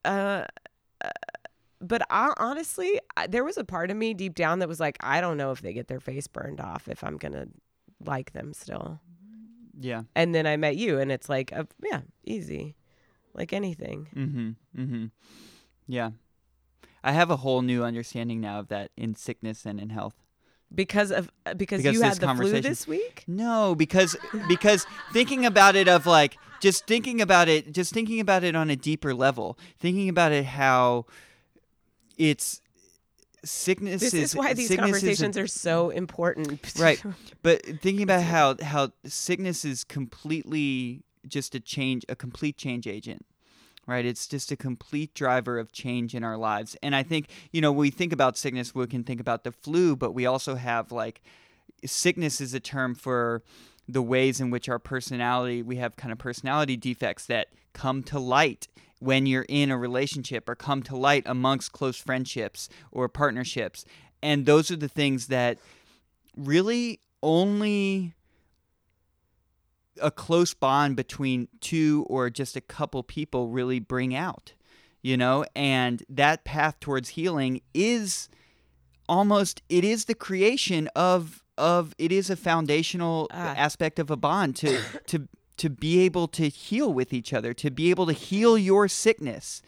[0.05, 0.45] Uh,
[1.03, 1.11] uh,
[1.81, 4.97] but I, honestly, I, there was a part of me deep down that was like,
[5.01, 7.47] I don't know if they get their face burned off if I'm gonna
[8.05, 9.01] like them still.
[9.79, 10.03] Yeah.
[10.15, 12.77] And then I met you, and it's like, uh, yeah, easy,
[13.35, 14.09] like anything.
[14.15, 14.81] Mm-hmm.
[14.81, 15.05] Mm-hmm.
[15.87, 16.11] Yeah.
[17.03, 20.24] I have a whole new understanding now of that in sickness and in health.
[20.75, 23.25] Because of uh, because, Because you had the flu this week.
[23.27, 24.17] No, because
[24.49, 28.71] because thinking about it of like just thinking about it, just thinking about it on
[28.71, 31.07] a deeper level, thinking about it how
[32.17, 32.61] it's
[33.45, 36.61] sickness This is why these is conversations are so important.
[36.79, 37.03] Right.
[37.43, 43.25] But thinking about how how sickness is completely just a change, a complete change agent.
[43.87, 46.75] Right, it's just a complete driver of change in our lives.
[46.83, 49.53] And I think, you know, when we think about sickness, we can think about the
[49.53, 51.21] flu, but we also have like
[51.85, 53.43] sickness is a term for
[53.87, 58.19] the ways in which our personality, we have kind of personality defects that come to
[58.19, 58.69] light
[59.01, 63.85] when you're in a relationship or come to light amongst close friendships or partnerships.
[64.23, 65.59] And those are the things that
[66.37, 68.15] really only
[70.01, 74.53] a close bond between two or just a couple people really bring out
[75.03, 78.29] you know and that path towards healing is
[79.09, 83.55] almost it is the creation of of it is a foundational Ah.
[83.57, 87.71] aspect of a bond to to to be able to heal with each other to
[87.71, 89.63] be able to heal your sickness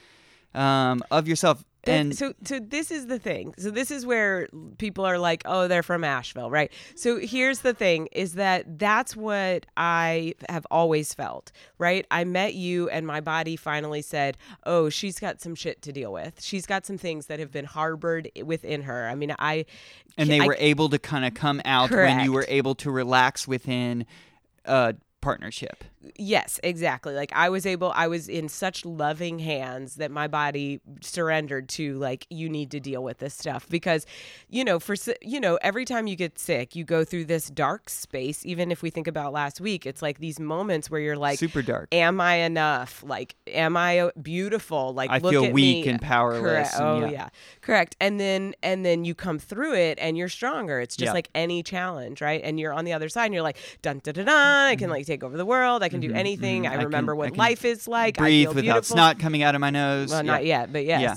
[0.54, 3.54] um, of yourself and so so this is the thing.
[3.58, 6.72] So this is where people are like, "Oh, they're from Asheville," right?
[6.94, 12.06] So here's the thing is that that's what I have always felt, right?
[12.10, 16.12] I met you and my body finally said, "Oh, she's got some shit to deal
[16.12, 16.42] with.
[16.42, 19.64] She's got some things that have been harbored within her." I mean, I
[20.18, 22.90] and they I- were able to kind of come out when you were able to
[22.90, 24.06] relax within
[24.64, 25.82] a partnership
[26.16, 27.14] Yes, exactly.
[27.14, 31.98] Like I was able, I was in such loving hands that my body surrendered to
[31.98, 34.06] like you need to deal with this stuff because,
[34.48, 37.88] you know, for you know, every time you get sick, you go through this dark
[37.88, 38.44] space.
[38.46, 41.62] Even if we think about last week, it's like these moments where you're like, super
[41.62, 43.02] dark "Am I enough?
[43.06, 44.94] Like, am I beautiful?
[44.94, 46.74] Like, I look feel at weak me." and powerless Correct.
[46.74, 47.10] and Oh yeah.
[47.10, 47.28] yeah.
[47.60, 47.96] correct.
[48.00, 50.80] And then and then you come through it and you're stronger.
[50.80, 51.12] It's just Yeah.
[51.12, 52.40] like any challenge, right?
[52.42, 54.36] And you're on the other side and you're like, dun dun dun dun.
[54.36, 54.92] I can mm-hmm.
[54.92, 55.82] like take over the world.
[55.82, 56.62] I can do anything.
[56.64, 56.68] mhm.
[56.68, 58.18] I I can- remember I what can life is like.
[58.18, 58.96] I breathe feel without beautiful.
[58.96, 60.30] snot coming out of my nose Well, Yeah.
[60.32, 61.00] not yet, but yes.
[61.00, 61.14] Yeah.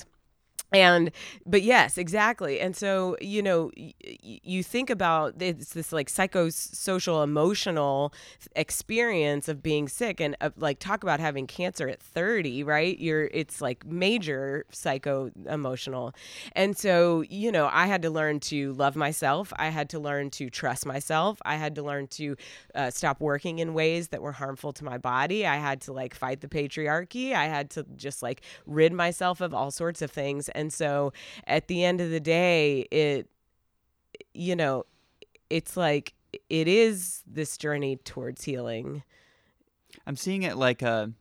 [0.71, 1.10] And
[1.47, 2.60] but yes, exactly.
[2.60, 8.13] And so you know, y- you think about it's this like psychosocial emotional
[8.55, 12.99] experience of being sick, and uh, like talk about having cancer at thirty, right?
[12.99, 16.13] You're it's like major psycho emotional,
[16.53, 19.51] and so you know, I had to learn to love myself.
[19.58, 21.39] I had to learn to trust myself.
[21.45, 22.36] I had to learn to
[22.75, 25.45] uh, stop working in ways that were harmful to my body.
[25.45, 27.34] I had to like fight the patriarchy.
[27.34, 30.49] I had to just like rid myself of all sorts of things.
[30.60, 31.13] And so
[31.48, 33.30] at the end of the day, it,
[34.34, 34.86] you know,
[35.50, 36.13] it's like
[36.50, 39.04] it is this journey towards healing.
[40.06, 41.12] i'm seeing it like a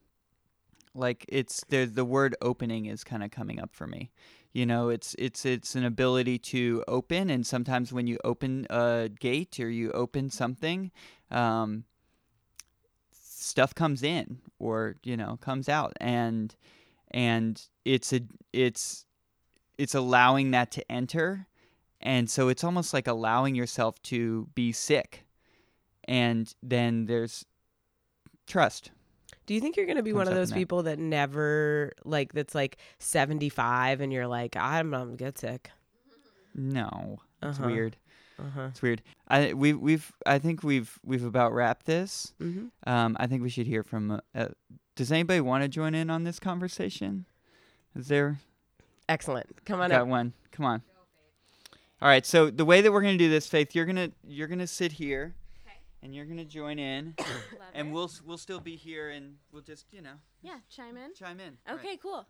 [0.93, 4.11] like it's the the word opening is kind of coming up for me
[4.53, 9.09] you know it's it's it's an ability to open and sometimes when you open a
[9.19, 10.91] gate or you open something
[11.31, 11.83] um
[13.11, 16.55] stuff comes in or you know comes out and
[17.11, 18.21] and it's a
[18.53, 19.05] it's
[19.79, 21.47] it's allowing that to enter
[22.01, 25.25] and so it's almost like allowing yourself to be sick
[26.05, 27.45] and then there's
[28.47, 28.91] trust.
[29.45, 32.53] Do you think you're going to be one of those people that never like that's
[32.55, 35.71] like 75 and you're like I'm not gonna get sick?
[36.55, 37.19] no.
[37.41, 37.67] It's Uh-huh.
[37.69, 37.97] weird.
[38.39, 38.67] Uh-huh.
[38.71, 39.01] it's weird.
[39.27, 42.33] I we we've i think we've we've about wrapped this.
[42.39, 44.47] Hmm um i think we should hear from uh, uh,
[44.95, 47.25] does anybody want to join in on this conversation?
[47.95, 48.39] Is there
[49.09, 49.47] Excellent.
[49.65, 50.07] Come on got up.
[50.07, 50.81] one come on
[52.01, 54.67] all right so the way that we're gonna do this faith you're gonna you're gonna
[54.67, 55.33] sit here
[56.01, 57.27] and you're gonna join in Love
[57.73, 57.91] and it.
[57.91, 61.13] we'll s- we'll still be here and we'll just you know yeah, chime in.
[61.13, 62.01] chime in All Okay, right.
[62.01, 62.25] cool.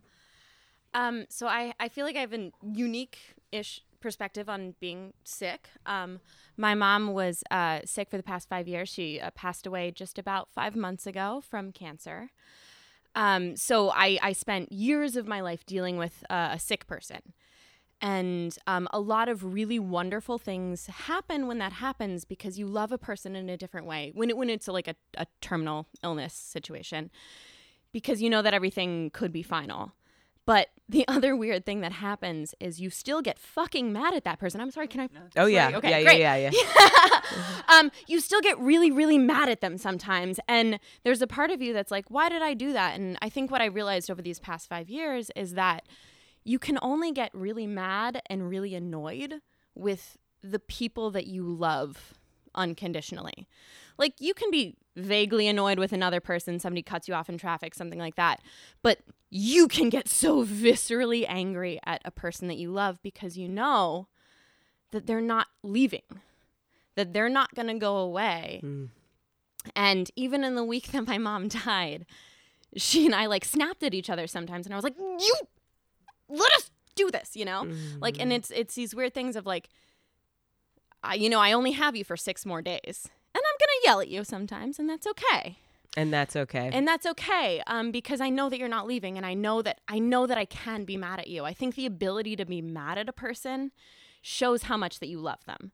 [0.94, 5.68] Um, so I, I feel like I have a unique-ish perspective on being sick.
[5.86, 6.18] Um,
[6.56, 8.88] my mom was uh, sick for the past five years.
[8.88, 12.30] She uh, passed away just about five months ago from cancer.
[13.14, 17.20] Um, so I, I spent years of my life dealing with uh, a sick person.
[18.02, 22.92] And um, a lot of really wonderful things happen when that happens because you love
[22.92, 24.10] a person in a different way.
[24.14, 27.10] When, it, when it's like a, a terminal illness situation,
[27.92, 29.92] because you know that everything could be final.
[30.46, 34.38] But the other weird thing that happens is you still get fucking mad at that
[34.38, 34.60] person.
[34.60, 35.08] I'm sorry, can I?
[35.36, 35.66] Oh yeah.
[35.66, 36.20] Sorry, okay, yeah, great.
[36.20, 37.20] yeah, yeah, yeah.
[37.78, 40.40] um, you still get really, really mad at them sometimes.
[40.48, 42.98] And there's a part of you that's like, why did I do that?
[42.98, 45.86] And I think what I realized over these past five years is that
[46.44, 49.34] you can only get really mad and really annoyed
[49.74, 52.14] with the people that you love
[52.54, 53.46] unconditionally.
[53.98, 57.74] Like you can be vaguely annoyed with another person, somebody cuts you off in traffic,
[57.74, 58.40] something like that.
[58.82, 63.48] But you can get so viscerally angry at a person that you love because you
[63.48, 64.08] know
[64.90, 66.02] that they're not leaving,
[66.96, 68.60] that they're not going to go away.
[68.64, 68.88] Mm.
[69.76, 72.06] And even in the week that my mom died,
[72.76, 75.34] she and I like snapped at each other sometimes and I was like, "You
[76.28, 77.66] let us do this," you know?
[78.00, 79.68] Like and it's it's these weird things of like
[81.02, 83.08] I, you know, I only have you for 6 more days.
[83.34, 85.58] And I'm going to yell at you sometimes and that's okay.
[85.96, 86.70] And that's okay.
[86.72, 89.80] And that's okay um, because I know that you're not leaving and I know that
[89.88, 91.44] I know that I can be mad at you.
[91.44, 93.72] I think the ability to be mad at a person
[94.22, 95.72] shows how much that you love them.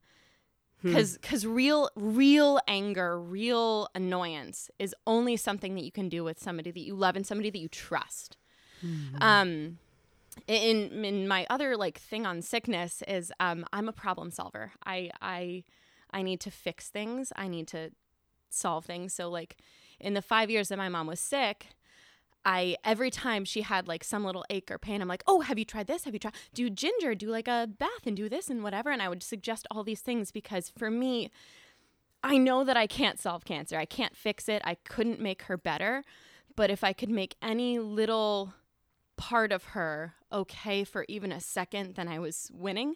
[0.82, 6.38] Cuz cuz real real anger, real annoyance is only something that you can do with
[6.38, 8.36] somebody that you love and somebody that you trust.
[9.20, 9.78] Um
[10.46, 14.72] in in my other like thing on sickness is um I'm a problem solver.
[14.84, 15.64] I I
[16.10, 17.32] I need to fix things.
[17.36, 17.90] I need to
[18.50, 19.12] solve things.
[19.12, 19.56] So like
[19.98, 21.68] in the 5 years that my mom was sick,
[22.44, 25.58] I every time she had like some little ache or pain, I'm like, "Oh, have
[25.58, 26.04] you tried this?
[26.04, 29.02] Have you tried do ginger, do like a bath and do this and whatever." And
[29.02, 31.30] I would suggest all these things because for me,
[32.22, 33.76] I know that I can't solve cancer.
[33.78, 34.62] I can't fix it.
[34.64, 36.04] I couldn't make her better,
[36.54, 38.54] but if I could make any little
[39.16, 42.94] part of her okay for even a second, then I was winning.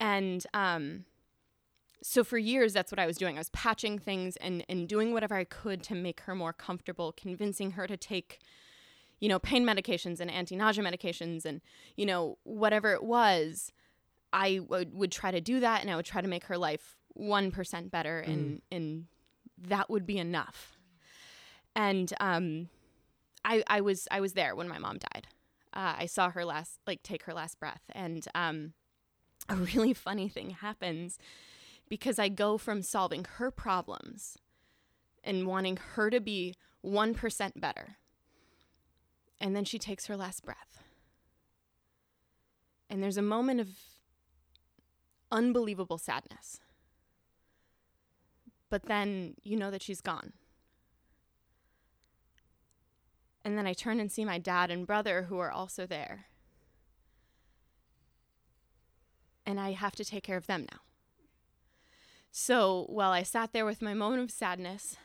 [0.00, 1.04] And um
[2.04, 3.36] so for years that's what i was doing.
[3.36, 7.12] I was patching things and, and doing whatever i could to make her more comfortable
[7.12, 8.40] convincing her to take
[9.20, 11.60] you know pain medications and anti-nausea medications and
[11.96, 13.72] you know whatever it was
[14.32, 16.96] i would, would try to do that and i would try to make her life
[17.18, 19.06] 1% better and and
[19.68, 20.78] that would be enough.
[21.76, 22.68] And um
[23.44, 25.26] i i was i was there when my mom died
[25.74, 28.72] uh, i saw her last like take her last breath and um
[29.48, 31.18] a really funny thing happens
[31.88, 34.38] because I go from solving her problems
[35.22, 37.96] and wanting her to be 1% better.
[39.40, 40.82] And then she takes her last breath.
[42.88, 43.68] And there's a moment of
[45.30, 46.60] unbelievable sadness.
[48.70, 50.32] But then you know that she's gone.
[53.44, 56.26] And then I turn and see my dad and brother who are also there.
[59.44, 60.78] And I have to take care of them now.
[62.30, 64.96] So while I sat there with my moment of sadness,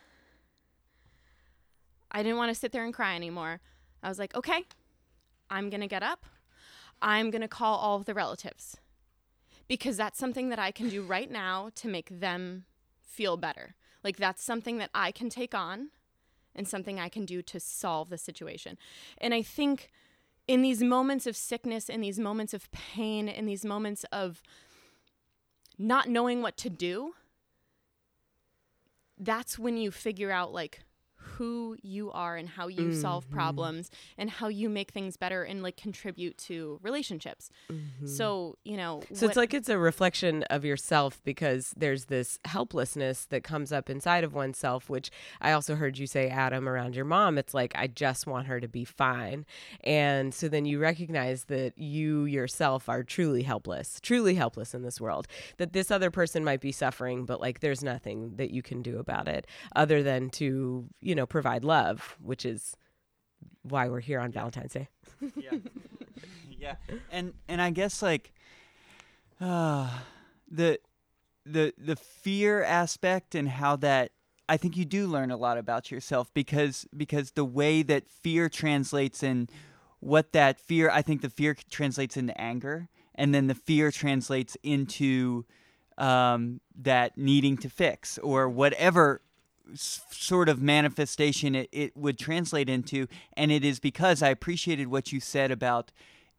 [2.11, 3.59] I didn't want to sit there and cry anymore.
[4.01, 4.65] I was like, okay,
[5.49, 6.25] I'm going to get up.
[7.01, 8.77] I'm going to call all of the relatives
[9.67, 12.65] because that's something that I can do right now to make them
[13.01, 13.75] feel better.
[14.03, 15.89] Like, that's something that I can take on
[16.57, 18.77] and something I can do to solve the situation.
[19.19, 19.91] And I think
[20.47, 24.41] in these moments of sickness, in these moments of pain, in these moments of
[25.77, 27.13] not knowing what to do,
[29.17, 30.81] that's when you figure out like
[31.35, 33.01] who you are and how you mm-hmm.
[33.01, 37.49] solve problems and how you make things better and like contribute to relationships.
[37.71, 38.07] Mm-hmm.
[38.07, 42.39] So, you know, so what- it's like it's a reflection of yourself because there's this
[42.45, 45.11] helplessness that comes up inside of oneself, which
[45.41, 47.37] I also heard you say, Adam, around your mom.
[47.37, 49.45] It's like, I just want her to be fine.
[49.83, 55.01] And so then you recognize that you yourself are truly helpless, truly helpless in this
[55.01, 58.81] world, that this other person might be suffering, but like there's nothing that you can
[58.81, 62.77] do about it other than to, you know, provide love, which is
[63.63, 64.87] why we're here on Valentine's Day.
[65.35, 65.57] yeah.
[66.57, 66.75] yeah.
[67.11, 68.33] And and I guess like
[69.41, 69.89] uh
[70.51, 70.79] the
[71.45, 74.11] the the fear aspect and how that
[74.49, 78.49] I think you do learn a lot about yourself because because the way that fear
[78.49, 79.49] translates in
[79.99, 84.55] what that fear I think the fear translates into anger and then the fear translates
[84.63, 85.45] into
[85.97, 89.21] um, that needing to fix or whatever
[89.73, 95.11] sort of manifestation it, it would translate into and it is because i appreciated what
[95.11, 95.91] you said about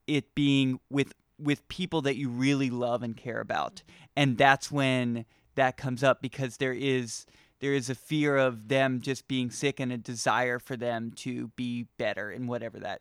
[0.07, 3.83] it being with with people that you really love and care about
[4.17, 7.27] and that's when that comes up because there is
[7.61, 11.49] there is a fear of them just being sick and a desire for them to
[11.57, 13.01] be better in whatever that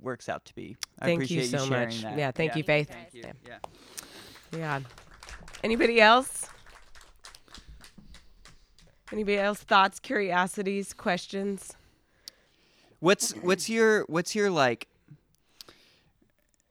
[0.00, 0.76] works out to be.
[0.98, 2.02] I thank you so you much.
[2.02, 2.16] That.
[2.16, 2.56] Yeah, thank yeah.
[2.56, 2.88] you, Faith.
[2.88, 3.24] Thank you.
[3.46, 3.58] Yeah.
[4.56, 4.80] Yeah.
[5.62, 6.46] Anybody else?
[9.12, 11.74] Anybody else thoughts, curiosities, questions?
[13.00, 14.86] What's what's your what's your like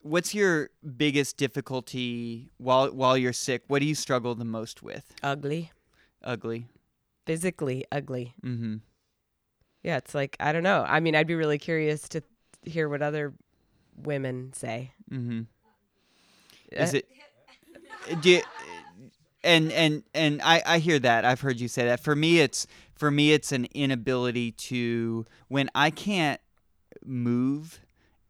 [0.01, 3.63] what's your biggest difficulty while while you're sick?
[3.67, 5.13] What do you struggle the most with?
[5.21, 5.71] Ugly.
[6.23, 6.67] Ugly.
[7.25, 8.33] Physically ugly.
[8.43, 8.77] Mm-hmm.
[9.83, 10.85] Yeah, it's like I don't know.
[10.87, 12.21] I mean, I'd be really curious to
[12.63, 13.33] hear what other
[13.97, 14.91] women say.
[15.11, 15.41] Mm-hmm.
[16.71, 18.21] Is uh, it?
[18.21, 18.41] Do you,
[19.43, 21.25] and and and I I hear that.
[21.25, 21.99] I've heard you say that.
[21.99, 26.41] For me, it's for me it's an inability to when I can't
[27.05, 27.79] move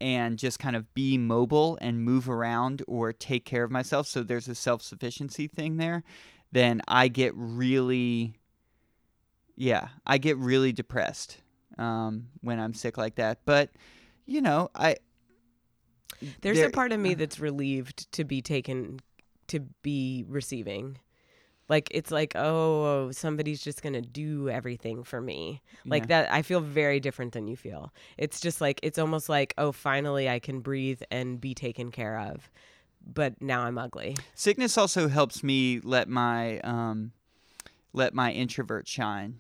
[0.02, 4.08] and just kind of be mobile and move around or take care of myself.
[4.08, 6.04] So there's a self sufficiency thing there.
[6.52, 8.36] Then I get really,
[9.56, 11.38] yeah, I get really depressed
[11.78, 13.40] um, when I'm sick like that.
[13.46, 13.72] But
[14.26, 14.98] you know, I
[16.42, 19.00] there's there, a part of me that's relieved to be taken
[19.50, 20.98] to be receiving.
[21.68, 25.62] Like it's like, oh, somebody's just gonna do everything for me.
[25.86, 26.24] Like yeah.
[26.24, 27.94] that I feel very different than you feel.
[28.18, 32.20] It's just like it's almost like, oh, finally I can breathe and be taken care
[32.20, 32.50] of.
[33.06, 34.18] But now I'm ugly.
[34.34, 37.12] Sickness also helps me let my um
[37.94, 39.38] let my introvert shine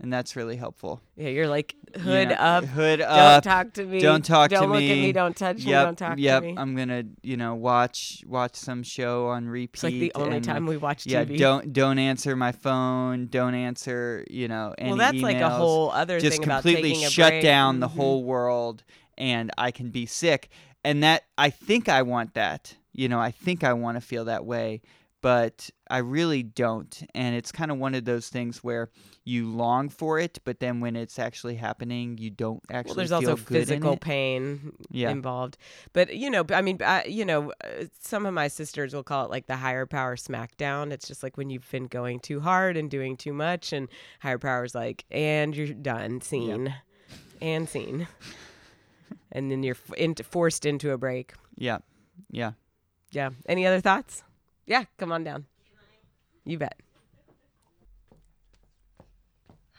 [0.00, 1.00] and that's really helpful.
[1.16, 2.64] Yeah, you're like hood up.
[2.64, 3.42] hood Don't up.
[3.44, 4.00] talk to me.
[4.00, 4.90] Don't talk don't to look me.
[4.90, 5.12] at me.
[5.12, 5.70] Don't touch me.
[5.72, 6.42] Don't talk yep.
[6.42, 6.54] to me.
[6.56, 9.74] I'm gonna, you know, watch watch some show on repeat.
[9.74, 11.38] it's like the only and, time we watch Yeah, TV.
[11.38, 13.28] don't don't answer my phone.
[13.28, 16.90] Don't answer, you know, any well, that's like a whole other just thing about completely
[16.92, 17.42] taking a shut break.
[17.42, 17.96] down the Mhm.
[17.96, 18.84] whole world
[19.16, 20.50] and I can be sick.
[20.84, 22.76] And that I think I want that.
[22.92, 24.80] You know, I think I want to feel that way,
[25.22, 27.02] but I really don't.
[27.14, 28.90] And it's kind of one of those things where
[29.24, 33.08] you long for it, but then when it's actually happening, you don't actually Well, there's
[33.10, 35.10] feel also good in physical pain Yeah.
[35.10, 35.56] involved.
[35.92, 39.24] But you know, I mean, I, you know, uh, some of my sisters will call
[39.24, 40.92] it like the higher power smackdown.
[40.92, 43.88] It's just like when you've been going too hard and doing too much, and
[44.20, 46.74] higher power's like, and you're done, scene,
[47.40, 48.06] and scene,
[49.32, 51.32] and then you're forced into a break.
[51.56, 51.78] Yeah.
[52.30, 52.52] Yeah.
[53.10, 53.30] Yeah.
[53.48, 54.22] Any other thoughts?
[54.66, 55.46] Yeah, come on down.
[56.44, 56.78] You bet.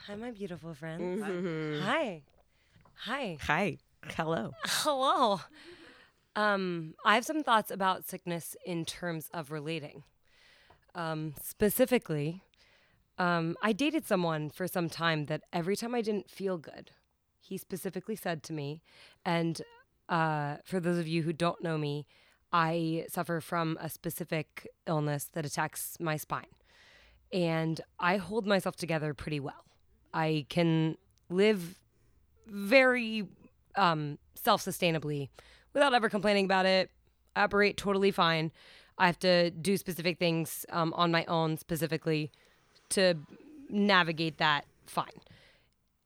[0.06, 1.22] Hi, my beautiful friends.
[1.22, 1.82] Mhm.
[1.82, 2.24] Hi.
[3.06, 3.38] Hi.
[3.42, 3.78] Hi.
[4.16, 4.54] Hello.
[4.64, 5.42] Hello.
[6.36, 10.04] Um, I have some thoughts about sickness in terms of relating.
[10.96, 12.44] Um, specifically,
[13.18, 16.92] um, I dated someone for some time that every time I didn't feel good,
[17.40, 18.82] he specifically said to me,
[19.26, 19.62] and
[20.10, 22.08] uh, for those of you who don't know me,
[22.52, 26.46] I suffer from a specific illness that attacks my spine.
[27.32, 29.66] And I hold myself together pretty well.
[30.14, 30.98] I can
[31.30, 31.80] live
[32.48, 33.28] very
[33.76, 35.30] um, self sustainably
[35.74, 36.90] without ever complaining about it,
[37.36, 38.52] operate totally fine.
[38.98, 42.32] I have to do specific things um, on my own specifically
[42.90, 43.16] to
[43.70, 45.22] navigate that fine.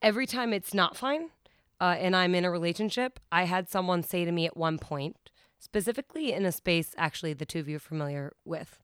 [0.02, 1.30] Every time it's not fine
[1.80, 5.16] uh, and I'm in a relationship, I had someone say to me at one point,
[5.64, 8.80] specifically in a space actually the two of you are familiar with.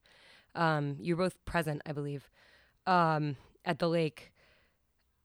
[0.54, 2.30] Um, you're both present, I believe,
[2.86, 4.32] um, at the lake.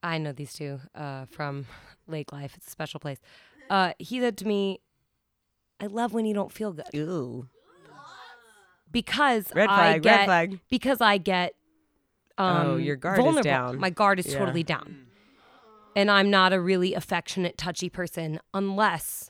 [0.01, 1.65] I know these two uh, from
[2.07, 2.55] Lake Life.
[2.57, 3.19] It's a special place.
[3.69, 4.81] Uh, he said to me,
[5.79, 7.47] I love when you don't feel good Ooh.
[8.91, 10.01] because Red I flag.
[10.01, 10.59] get red flag.
[10.69, 11.53] because I get
[12.37, 13.79] um, Oh, your guard is down.
[13.79, 14.39] My guard is Yeah.
[14.39, 15.07] totally down,
[15.95, 19.29] and I'm not a really affectionate, touchy person unless,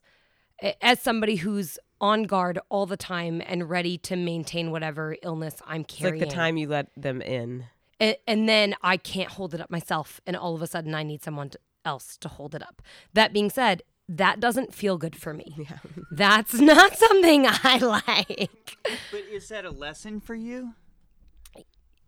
[0.81, 5.81] as somebody who's on guard all the time and ready to maintain whatever illness I'm
[5.81, 6.19] It's carrying.
[6.19, 7.65] like the time you let them in.
[7.99, 11.03] and, and then I can't hold it up myself, and all of a sudden I
[11.03, 12.81] need someone to, else to hold it up.
[13.13, 15.55] That being said, that doesn't feel good for me.
[15.57, 15.77] Yeah.
[16.11, 18.77] That's not something I like.
[19.11, 20.73] But is that a lesson for you?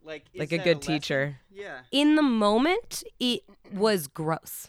[0.03, 0.93] Like Like a good lesson?
[0.93, 1.37] teacher.
[1.51, 1.79] Yeah.
[1.91, 4.67] In the moment, it was gross.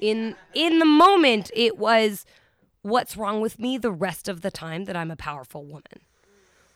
[0.00, 2.24] In in the moment, it was
[2.82, 6.00] what's wrong with me the rest of the time that I'm a powerful woman.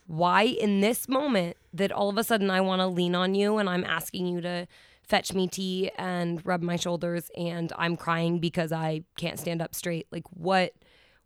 [0.06, 3.58] Why in this moment that all of a sudden I want to lean on you
[3.58, 4.66] and I'm asking you to
[5.02, 9.74] fetch me tea and rub my shoulders and I'm crying because I can't stand up
[9.74, 10.06] straight.
[10.10, 10.72] Like what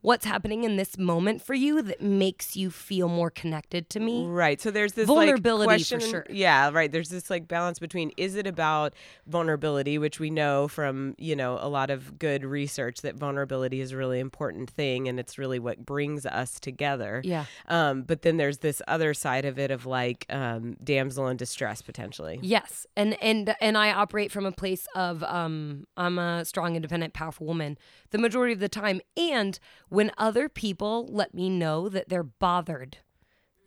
[0.01, 4.25] what's happening in this moment for you that makes you feel more connected to me?
[4.27, 4.61] Right.
[4.61, 6.27] So there's this Vulnerability like, for question, sure.
[6.31, 6.91] Yeah, right.
[6.91, 8.95] There's this like balance between is it about
[9.27, 13.93] vulnerability, which we know from, you know, a lot of good research that vulnerability is
[13.93, 17.21] a really important thing and it's really what brings us together.
[17.25, 17.47] Yeah.
[17.69, 21.83] Um, but then there's this other side of it of like um, damsel in distress
[21.83, 22.39] potentially.
[22.43, 27.15] Yes, and and and I operate from a place of um I'm a strong, independent,
[27.15, 27.79] powerful woman
[28.11, 29.01] the majority of the time.
[29.17, 29.59] And
[29.89, 32.99] when other people let me know that they're bothered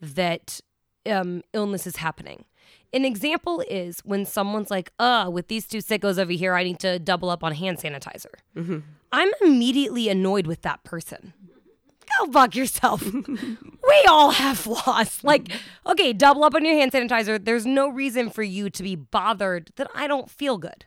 [0.00, 0.60] that
[1.06, 2.44] um illness is happening.
[2.92, 6.78] An example is when someone's like, "Uh, with these two sickos over here, I need
[6.80, 8.34] to double up on hand sanitizer."
[9.12, 11.32] I'm immediately annoyed with that person.
[12.18, 13.02] Go fuck yourself.
[13.12, 15.22] we all have flaws.
[15.22, 15.48] Like,
[15.86, 17.42] okay, double up on your hand sanitizer.
[17.44, 20.86] There's no reason for you to be bothered that I don't feel good.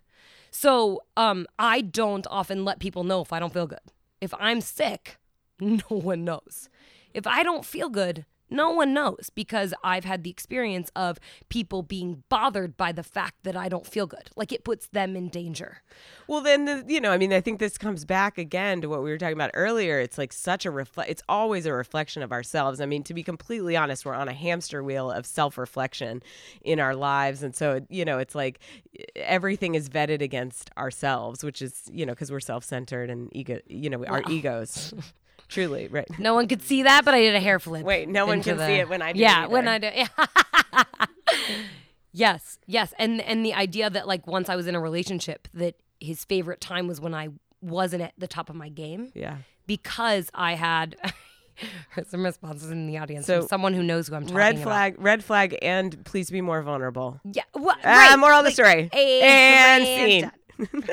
[0.51, 3.79] So, um, I don't often let people know if I don't feel good.
[4.21, 5.17] If I'm sick,
[5.59, 6.69] no one knows.
[7.13, 11.81] If I don't feel good, no one knows because I've had the experience of people
[11.81, 14.29] being bothered by the fact that I don't feel good.
[14.35, 15.81] Like it puts them in danger.
[16.27, 19.01] Well, then, the, you know, I mean, I think this comes back again to what
[19.01, 19.99] we were talking about earlier.
[19.99, 21.09] It's like such a reflect.
[21.09, 22.79] It's always a reflection of ourselves.
[22.79, 26.21] I mean, to be completely honest, we're on a hamster wheel of self-reflection
[26.61, 28.59] in our lives, and so you know, it's like
[29.15, 33.89] everything is vetted against ourselves, which is you know, because we're self-centered and ego, you
[33.89, 34.93] know, our egos.
[35.53, 36.07] Truly, right?
[36.19, 37.83] No one could see that, but I did a hair flip.
[37.85, 39.19] Wait, no one can the- see it when I do.
[39.19, 39.89] yeah, when I do.
[39.93, 40.07] Yeah.
[42.11, 45.75] yes, yes, and and the idea that like once I was in a relationship, that
[45.99, 47.29] his favorite time was when I
[47.61, 49.37] wasn't at the top of my game yeah.
[49.67, 50.95] because I had.
[52.07, 54.39] Some responses in the audience So, from someone who knows who I'm talking about.
[54.43, 54.63] Red about.
[54.63, 57.21] flag, red flag, and please be more vulnerable.
[57.31, 58.89] Yeah, well, Ah, right, moral of the story.
[58.91, 60.31] And and
[60.89, 60.91] scene.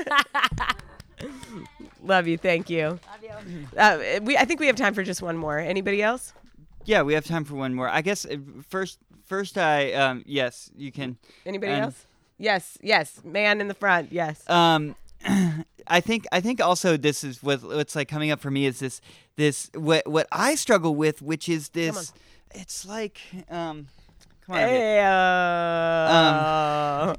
[2.01, 2.09] Done.
[2.09, 2.38] Love you.
[2.38, 2.88] Thank you.
[2.88, 3.01] Love
[3.46, 3.66] you.
[3.76, 5.59] Uh, we, I think we have time for just one more.
[5.59, 6.32] Anybody else?
[6.84, 7.88] Yeah, we have time for one more.
[7.88, 8.36] I guess uh,
[8.68, 11.16] first, first I um yes, you can.
[11.46, 12.07] Anybody And- else?
[12.38, 13.20] Yes, yes.
[13.22, 14.12] Man in the front.
[14.12, 14.48] Yes.
[14.48, 14.96] Um,
[15.86, 18.78] I think I think also this is what what's like coming up for me is
[18.78, 19.03] this
[19.36, 22.14] this what what I struggle with, which is this.
[22.53, 23.20] It's like
[23.51, 23.88] um,
[24.46, 24.59] come on.
[24.61, 24.68] here.
[24.68, 27.14] Hey, uh,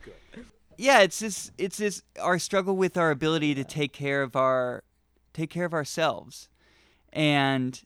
[0.82, 4.84] yeah, it's this it's this our struggle with our ability to take care of our
[5.32, 6.50] take care of ourselves,
[7.14, 7.80] and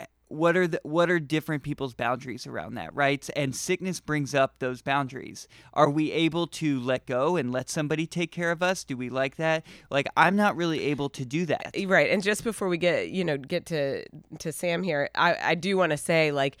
[0.00, 3.30] eh, what are the what are different people's boundaries around that, right?
[3.36, 5.46] And sickness brings up those boundaries.
[5.74, 8.82] Are we able to let go and let somebody take care of us?
[8.82, 9.64] Do we like that?
[9.88, 11.76] Like I'm not really able to do that.
[11.86, 12.10] right.
[12.10, 14.04] And just before we get, you know, get to
[14.40, 16.56] to Sam here, I I do want to say like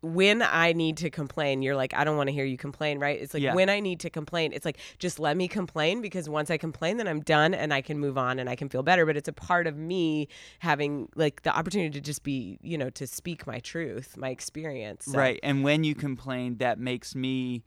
[0.00, 3.20] when I need to complain, you're like, I don't want to hear you complain, right?
[3.20, 3.54] It's like Yeah.
[3.54, 6.98] when I need to complain, it's like, just let me complain because once I complain,
[6.98, 9.04] then I'm done and I can move on and I can feel better.
[9.06, 10.28] But it's a part of me
[10.60, 15.06] having like the opportunity to just be, you know, to speak my truth, my experience.
[15.06, 15.40] So Right.
[15.42, 17.64] And when you complain, that makes me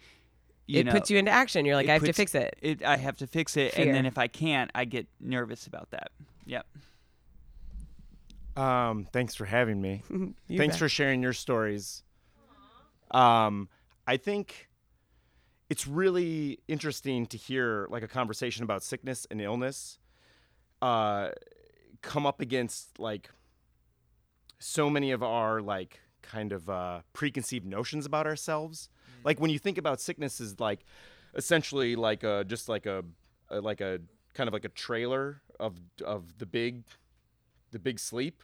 [0.67, 1.65] you it know, puts you into action.
[1.65, 2.55] You're like, I have to fix it.
[2.61, 3.87] It I have to fix it Fear.
[3.87, 6.11] and then if I can't, I get nervous about that.
[6.45, 6.65] Yep.
[8.55, 10.03] Um, thanks for having me.
[10.47, 10.79] Thanks bet.
[10.79, 12.03] for sharing your stories.
[13.11, 13.69] Um,
[14.07, 14.69] I think
[15.69, 19.99] it's really interesting to hear like a conversation about sickness and illness
[20.81, 21.29] uh,
[22.01, 23.29] come up against like
[24.59, 28.89] so many of our like kind of uh, preconceived notions about ourselves.
[29.23, 30.83] Like when you think about sickness is like
[31.35, 33.03] essentially like a just like a,
[33.49, 33.99] a like a
[34.33, 36.83] kind of like a trailer of of the big
[37.71, 38.43] the big sleep.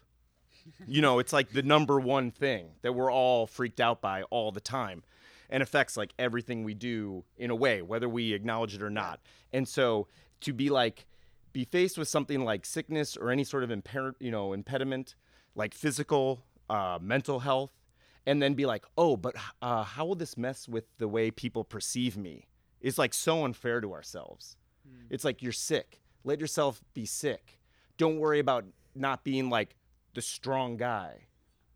[0.85, 4.51] You know, it's like the number one thing that we're all freaked out by all
[4.51, 5.03] the time
[5.49, 9.19] and affects like everything we do in a way, whether we acknowledge it or not.
[9.53, 10.07] And so
[10.41, 11.05] to be like,
[11.53, 15.15] be faced with something like sickness or any sort of impair, you know, impediment,
[15.55, 17.71] like physical, uh, mental health,
[18.25, 21.63] and then be like, oh, but uh, how will this mess with the way people
[21.63, 22.47] perceive me?
[22.81, 24.57] It's like so unfair to ourselves.
[25.09, 26.01] It's like you're sick.
[26.23, 27.59] Let yourself be sick.
[27.97, 29.76] Don't worry about not being like
[30.17, 31.27] the strong guy,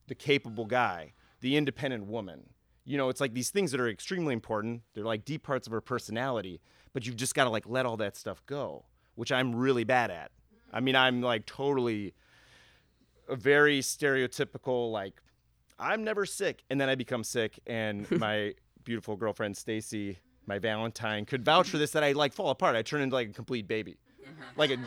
[0.07, 2.41] the capable guy, the independent woman.
[2.85, 4.81] You know, it's like these things that are extremely important.
[4.95, 6.59] They're like deep parts of her personality,
[6.91, 10.09] but you've just got to like let all that stuff go, which I'm really bad
[10.09, 10.31] at.
[10.73, 12.15] I mean, I'm like totally
[13.29, 15.21] a very stereotypical like
[15.77, 20.17] I'm never sick and then I become sick and my beautiful girlfriend Stacy,
[20.47, 22.75] my Valentine could vouch for this that I like fall apart.
[22.75, 23.99] I turn into like a complete baby.
[24.23, 24.45] Uh-huh.
[24.55, 24.79] Like a,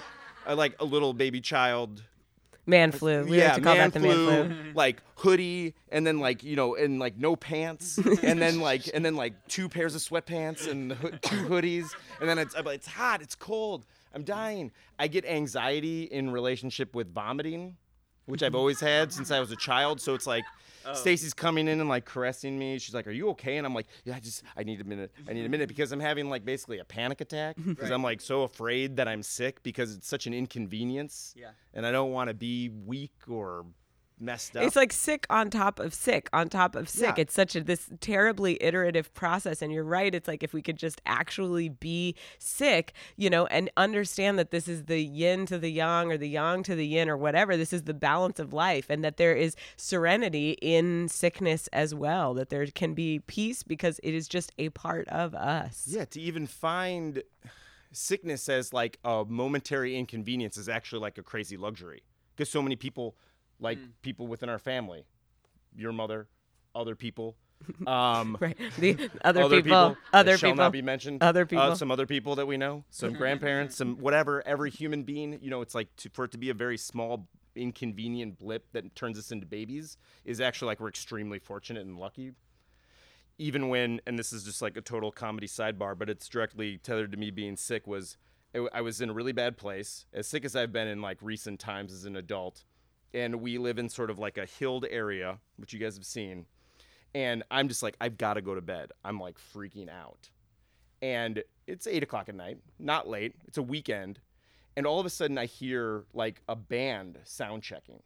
[0.44, 2.02] a like a little baby child
[2.66, 3.24] Man flu.
[3.24, 4.72] We yeah, like to call man that the man flu, flu.
[4.74, 9.04] like hoodie, and then like you know, and like no pants, and then like and
[9.04, 11.90] then like two pairs of sweatpants and ho- two hoodies,
[12.20, 13.84] and then it's it's hot, it's cold,
[14.14, 14.72] I'm dying.
[14.98, 17.76] I get anxiety in relationship with vomiting,
[18.26, 20.00] which I've always had since I was a child.
[20.00, 20.44] So it's like.
[20.86, 20.92] Oh.
[20.92, 22.78] Stacy's coming in and like caressing me.
[22.78, 25.12] She's like, "Are you okay?" And I'm like, "Yeah, I just I need a minute.
[25.26, 28.20] I need a minute because I'm having like basically a panic attack because I'm like
[28.20, 31.32] so afraid that I'm sick because it's such an inconvenience.
[31.38, 31.52] Yeah.
[31.72, 33.64] And I don't want to be weak or
[34.18, 34.64] messed up.
[34.64, 37.16] It's like sick on top of sick on top of sick.
[37.16, 37.22] Yeah.
[37.22, 39.62] It's such a this terribly iterative process.
[39.62, 40.14] And you're right.
[40.14, 44.68] It's like if we could just actually be sick, you know, and understand that this
[44.68, 47.56] is the yin to the yang or the yang to the yin or whatever.
[47.56, 52.34] This is the balance of life, and that there is serenity in sickness as well.
[52.34, 55.84] That there can be peace because it is just a part of us.
[55.86, 57.22] yeah, to even find
[57.92, 62.02] sickness as like a momentary inconvenience is actually like a crazy luxury
[62.34, 63.16] because so many people,
[63.64, 65.04] like people within our family,
[65.74, 66.28] your mother,
[66.74, 67.36] other people,
[67.86, 68.56] um, Right.
[68.78, 70.64] The other, other people, that other shall people.
[70.64, 71.22] not be mentioned.
[71.22, 71.76] other uh, people.
[71.76, 74.46] some other people that we know, some grandparents, some whatever.
[74.46, 77.28] Every human being, you know, it's like to, for it to be a very small,
[77.56, 82.32] inconvenient blip that turns us into babies is actually like we're extremely fortunate and lucky.
[83.38, 87.10] Even when, and this is just like a total comedy sidebar, but it's directly tethered
[87.12, 87.86] to me being sick.
[87.86, 88.16] Was
[88.72, 91.58] I was in a really bad place, as sick as I've been in like recent
[91.58, 92.62] times as an adult,
[93.14, 96.44] and we live in sort of like a hilled area, which you guys have seen
[97.14, 98.90] and I'm just like, I've got to go to bed.
[99.04, 100.30] I'm like freaking out.
[101.00, 103.34] And it's eight o'clock at night, not late.
[103.46, 104.18] It's a weekend.
[104.76, 108.02] And all of a sudden, I hear like a band sound checking,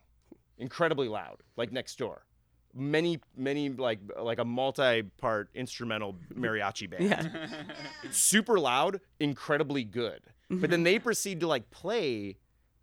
[0.59, 2.27] incredibly loud, like next door.
[2.75, 7.05] Many, many like like a multi-part instrumental mariachi band.
[7.05, 7.47] yeah.
[8.11, 10.21] Super loud, incredibly good.
[10.51, 12.37] But then they proceed to like play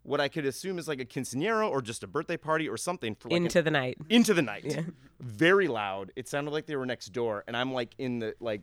[0.06, 3.14] what I could assume is like a quinceanera or just a birthday party or something
[3.16, 3.98] for like an Into the night.
[4.08, 4.84] into the night.
[5.20, 6.12] Very loud.
[6.14, 8.62] It sounded like they were next door, and I'm like in the like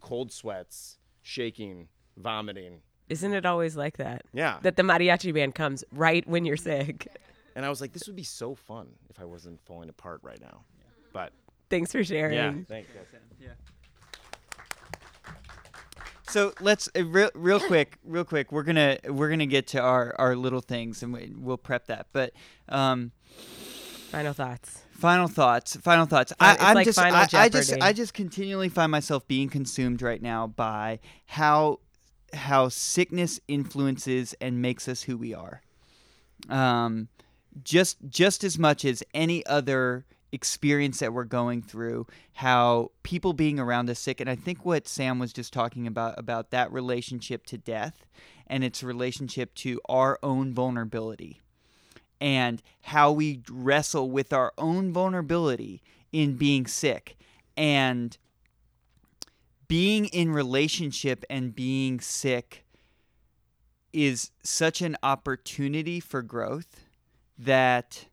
[0.00, 2.80] cold sweats, shaking, vomiting.
[3.08, 4.22] Isn't it always like that?
[4.32, 4.58] Yeah.
[4.62, 7.06] That the mariachi band comes right when you're sick.
[7.54, 10.40] and I was like, this would be so fun if I wasn't falling apart right
[10.40, 10.64] now.
[11.12, 11.32] But
[11.70, 12.34] Thanks for sharing.
[12.36, 12.90] yeah, thanks.
[16.32, 18.52] So let's uh, real, real quick, real quick.
[18.52, 22.06] We're gonna we're gonna get to our, our little things and we, we'll prep that.
[22.12, 22.32] But
[22.68, 23.12] um,
[24.10, 24.82] Final thoughts.
[24.92, 25.76] final thoughts.
[25.76, 26.32] Final thoughts.
[26.38, 30.20] I, i'm like just I, I just I just continually find myself being consumed right
[30.20, 31.80] now by how
[32.32, 35.60] how sickness influences and makes us who we are.
[36.48, 37.08] Um,
[37.62, 43.60] just just as much as any other experience that we're going through how people being
[43.60, 47.44] around us sick and i think what sam was just talking about about that relationship
[47.44, 48.06] to death
[48.46, 51.40] and its relationship to our own vulnerability
[52.20, 57.16] and how we wrestle with our own vulnerability in being sick
[57.56, 58.16] and
[59.68, 62.64] being in relationship and being sick
[63.92, 66.84] is such an opportunity for growth
[67.38, 68.06] that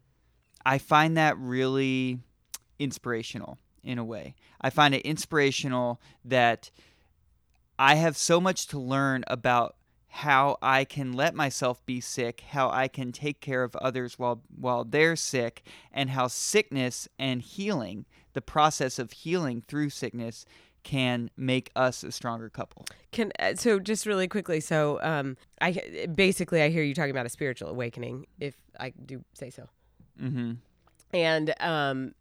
[0.65, 2.19] I find that really
[2.77, 4.35] inspirational in a way.
[4.61, 6.71] I find it inspirational that
[7.77, 9.75] I have so much to learn about
[10.09, 14.41] how I can let myself be sick, how I can take care of others while
[14.59, 20.45] while they're sick, and how sickness and healing, the process of healing through sickness
[20.83, 22.85] can make us a stronger couple.
[23.11, 24.59] Can uh, so just really quickly.
[24.59, 29.23] So um, I basically I hear you talking about a spiritual awakening, if I do
[29.33, 29.69] say so.
[30.21, 30.57] Mhm.
[31.13, 32.13] and um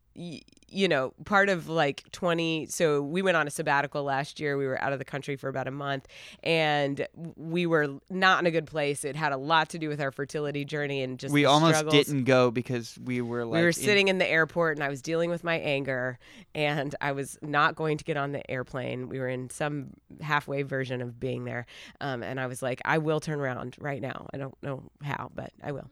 [0.70, 4.66] you know part of like 20 so we went on a sabbatical last year we
[4.66, 6.06] were out of the country for about a month
[6.42, 7.06] and
[7.36, 10.10] we were not in a good place it had a lot to do with our
[10.10, 12.06] fertility journey and just We almost struggles.
[12.06, 14.88] didn't go because we were like we were in- sitting in the airport and I
[14.88, 16.18] was dealing with my anger
[16.54, 19.08] and I was not going to get on the airplane.
[19.08, 19.90] We were in some
[20.20, 21.66] halfway version of being there.
[22.00, 24.26] Um, and I was like, I will turn around right now.
[24.34, 25.88] I don't know how, but I will.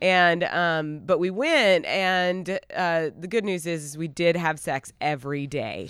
[0.00, 4.60] And, um, but we went and uh, the good news is, is we did have
[4.60, 5.88] sex every day.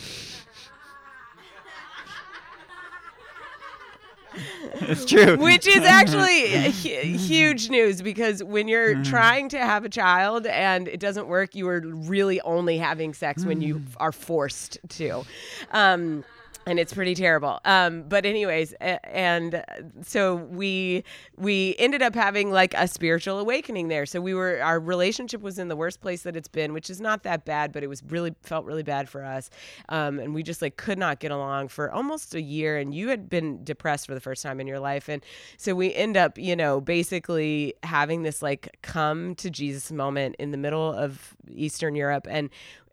[4.74, 5.36] it's true.
[5.36, 9.02] which is actually hu- huge news because when you're Mm-hmm.
[9.02, 13.44] trying to have a child and it doesn't work, you are really only having sex
[13.44, 13.86] when you Mm.
[13.98, 15.24] are forced to.
[15.72, 16.24] Um,
[16.70, 17.58] and it's pretty terrible.
[17.64, 19.64] Um, but anyways, and
[20.02, 21.02] so we
[21.36, 24.06] we ended up having like a spiritual awakening there.
[24.06, 27.00] So we were our relationship was in the worst place that it's been, which is
[27.00, 29.50] not that bad, but it was really felt really bad for us.
[29.88, 32.78] Um, and we just like could not get along for almost a year.
[32.78, 35.24] And you had been depressed for the first time in your life, and
[35.56, 40.52] so we end up, you know, basically having this like come to Jesus moment in
[40.52, 42.48] the middle of Eastern Europe, and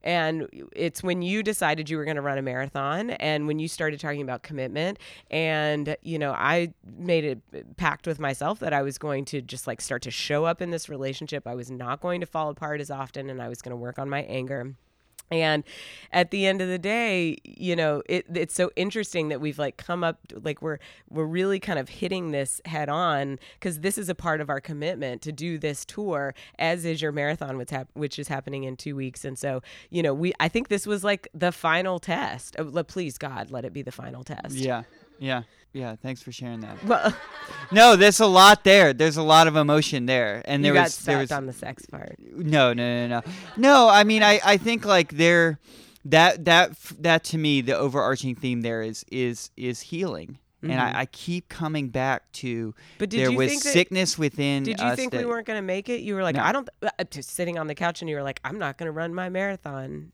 [0.07, 3.67] and it's when you decided you were going to run a marathon and when you
[3.67, 4.97] started talking about commitment
[5.29, 9.41] and you know i made a uh, pact with myself that i was going to
[9.41, 11.45] just like start to show up in this relationship.
[11.45, 13.99] I was not going to fall apart as often and i was going to work
[13.99, 14.73] on my anger
[15.29, 15.63] and
[16.11, 19.77] at the end of the day, you know, it, it's so interesting that we've like
[19.77, 24.09] come up like we're we're really kind of hitting this head on because this is
[24.09, 27.89] a part of our commitment to do this tour, as is your marathon, which hap-
[27.93, 29.25] which is happening in two weeks.
[29.25, 32.55] And so, you know, we I think this was like the final test.
[32.57, 34.55] Oh, please God, let it be the final test.
[34.55, 34.83] yeah.
[35.19, 35.43] Yeah.
[35.73, 35.95] Yeah.
[35.95, 36.83] Thanks for sharing that.
[36.83, 37.15] Well,
[37.71, 38.93] No, there's a lot there.
[38.93, 41.53] There's a lot of emotion there, and you there got was there was on the
[41.53, 42.15] sex part.
[42.19, 43.89] no, no, no, no, no.
[43.89, 45.59] I mean, I I think like there
[46.05, 50.39] that that that to me the overarching theme there is is is healing.
[50.63, 52.79] And I, I keep coming back to Mm-hmm.
[52.97, 55.45] But did there you was think that- sickness within Did you think that, we weren't
[55.45, 56.01] going to make it?
[56.01, 56.43] You were like, No.
[56.43, 56.67] I don't.
[56.81, 59.13] Uh, just sitting on the couch, and you were like, I'm not going to run
[59.13, 60.11] my marathon.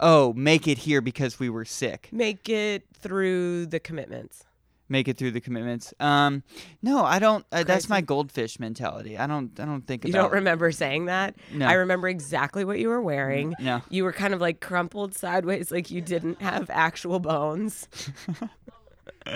[0.00, 4.44] Oh make it here because we were sick Make it through the commitments.
[4.88, 6.42] make it through the commitments um
[6.82, 10.22] no i don't uh, that's my goldfish mentality i don't i don't think You about
[10.22, 11.36] don't remember saying that?
[11.52, 11.66] No.
[11.66, 13.54] I remember exactly what you were wearing.
[13.60, 17.86] no You were kind of like crumpled sideways, like you didn't have actual bones.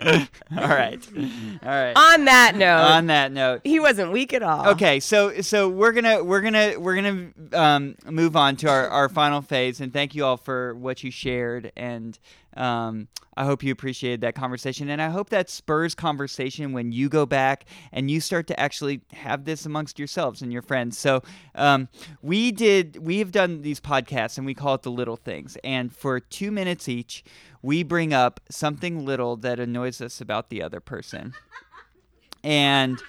[0.56, 1.08] all right.
[1.62, 1.92] All right.
[1.94, 3.60] On that note, on that note.
[3.64, 4.68] he wasn't weak at all.
[4.68, 9.08] Okay, so so we're gonna we're gonna we're gonna um, move on to our, our
[9.08, 12.18] final phase, and thank you all for what you shared, and
[12.56, 17.08] um, I hope you appreciated that conversation, and I hope that spurs conversation when you
[17.08, 20.98] go back and you start to actually have this amongst yourselves and your friends.
[20.98, 21.22] So
[21.54, 21.88] um,
[22.22, 25.94] we did we have done these podcasts, and we call it the little things, and
[25.94, 27.24] for two minutes each,
[27.62, 31.34] we bring up something little that annoys us about the other person
[32.44, 33.00] and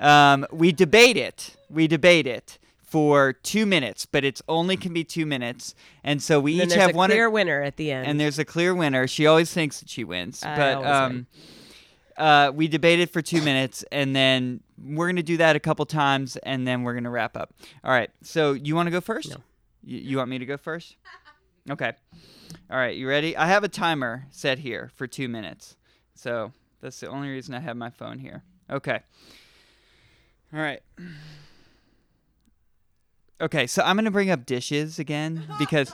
[0.00, 1.56] um, we debate it.
[1.68, 2.58] We debate it
[2.90, 6.76] for two minutes, but it's only can be two minutes, and so we And each
[6.76, 7.08] have one.
[7.08, 8.06] clear winner at the end.
[8.08, 9.06] and there's a clear winner.
[9.06, 11.26] She always thinks that she wins, I but um,
[12.16, 16.36] Uh, we debated for two minutes, and then we're gonna do that a couple times,
[16.38, 17.54] and then we're gonna wrap up.
[17.84, 18.10] All right.
[18.22, 19.30] So you want to go first?
[19.30, 19.36] No.
[19.84, 20.96] You, you want me to go first?
[21.70, 21.92] Okay.
[22.70, 22.96] All right.
[22.96, 23.36] You ready?
[23.36, 25.76] I have a timer set here for two minutes.
[26.14, 28.42] So that's the only reason I have my phone here.
[28.68, 29.00] Okay.
[30.52, 30.82] All right.
[33.40, 35.92] Okay, so I'm gonna bring up dishes again because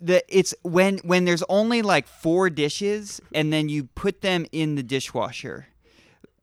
[0.00, 4.74] the it's when when there's only like four dishes and then you put them in
[4.74, 5.68] the dishwasher.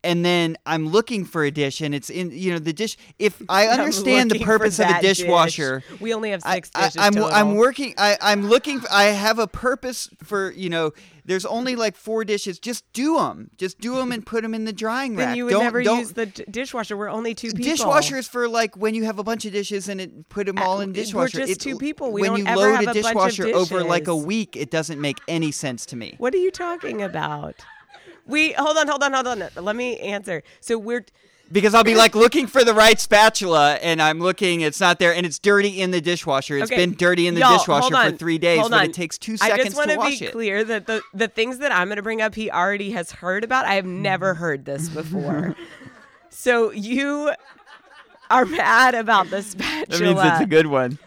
[0.06, 2.98] And then I'm looking for a dish, and it's in you know the dish.
[3.20, 5.20] If I I'm understand the looking for purpose of a that dish.
[5.20, 7.30] dishwasher, We only have I, six I, dishes I'm total.
[7.32, 7.94] I'm working.
[7.98, 8.82] I I'm looking.
[8.92, 10.92] I have a purpose for you know.
[11.26, 11.82] There's only mm-hmm.
[11.82, 12.60] like four dishes.
[12.60, 13.50] Just do them.
[13.58, 15.30] Just do them and put them in the drying rack.
[15.30, 16.98] Then you would don't, never don't, use the d- dishwasher.
[16.98, 17.64] We're only two people.
[17.64, 20.58] Dishwasher is for like when you have a bunch of dishes and it put them
[20.58, 21.40] all in dishwasher.
[21.40, 22.12] we're just It- two people.
[22.12, 24.16] We when don't you ever load have a a bunch of dishwasher over like a
[24.16, 26.16] week, it doesn't make any sense to me.
[26.18, 27.56] What are you talking about?
[28.26, 29.50] We hold on, hold on, hold on.
[29.56, 30.44] Let me answer.
[30.62, 31.06] So we're
[31.54, 35.14] Because I'll be like looking for the right spatula and I'm looking, it's not there,
[35.14, 36.58] and it's dirty in the dishwasher.
[36.58, 36.86] It's Okay.
[36.86, 38.86] been dirty in the Y'all, dishwasher for three days, hold but on.
[38.86, 40.32] it takes two seconds I just want to wash be it.
[40.32, 43.44] clear that the the things that I'm going to bring up, he already has heard
[43.44, 43.66] about.
[43.66, 44.42] I have never mm-hmm.
[44.42, 45.56] heard this before.
[46.30, 47.32] so you
[48.32, 49.86] are mad about the spatula.
[49.90, 50.98] That means it's a good one.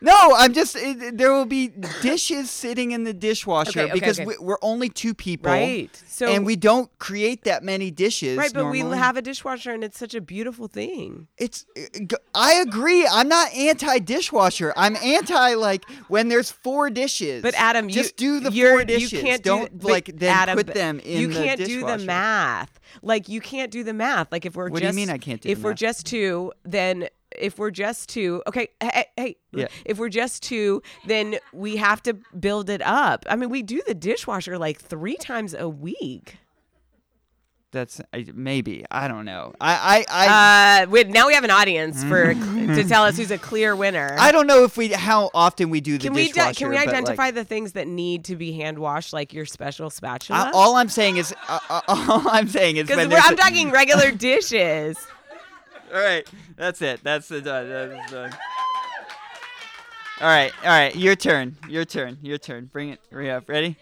[0.00, 0.76] No, I'm just.
[0.76, 1.68] It, there will be
[2.02, 4.26] dishes sitting in the dishwasher Okay, okay, because okay.
[4.26, 5.90] We, we're only two people, Right.
[6.06, 8.36] So and we don't create that many dishes.
[8.36, 11.28] right, but we have a dishwasher, and it's such a beautiful thing.
[11.36, 11.66] It's.
[11.76, 13.06] uh, I agree.
[13.10, 14.72] I'm not anti dishwasher.
[14.76, 17.42] I'm anti like when there's four dishes.
[17.42, 19.12] But Adam, just you, do the four dishes.
[19.12, 21.98] You can't don't do, like then Adam, put them in You the can't do dishwasher.
[21.98, 22.80] the math.
[23.02, 24.32] Like you can't do the math.
[24.32, 26.52] Like if we're What do you mean I can't do If the we're just two,
[26.64, 29.68] then if we're just two, okay, hey, hey, Yeah.
[29.84, 33.24] if we're just two, then we have to build it up.
[33.28, 36.36] I mean, we do the dishwasher like three times a week.
[37.70, 38.00] That's
[38.32, 38.86] maybe.
[38.90, 39.52] I don't know.
[39.60, 40.82] I I I.
[40.84, 44.16] Uh, wait, now we have an audience for to tell us who's a clear winner.
[44.18, 46.76] I don't know if we how often we do the can we di- can we
[46.76, 50.44] but, like, identify the things that need to be hand washed, like your special spatula?
[50.46, 54.12] I, all I'm saying is, uh, uh, all I'm saying is Because I'm talking regular
[54.12, 54.96] dishes.
[55.94, 56.26] All right,
[56.56, 57.00] that's it.
[57.02, 57.68] That's the done.
[57.68, 58.32] That's done.
[60.20, 60.94] All right, all right.
[60.96, 61.56] Your turn.
[61.68, 62.18] Your turn.
[62.22, 62.66] Your turn.
[62.66, 63.00] Bring it.
[63.10, 63.48] Hurry up.
[63.48, 63.76] Ready?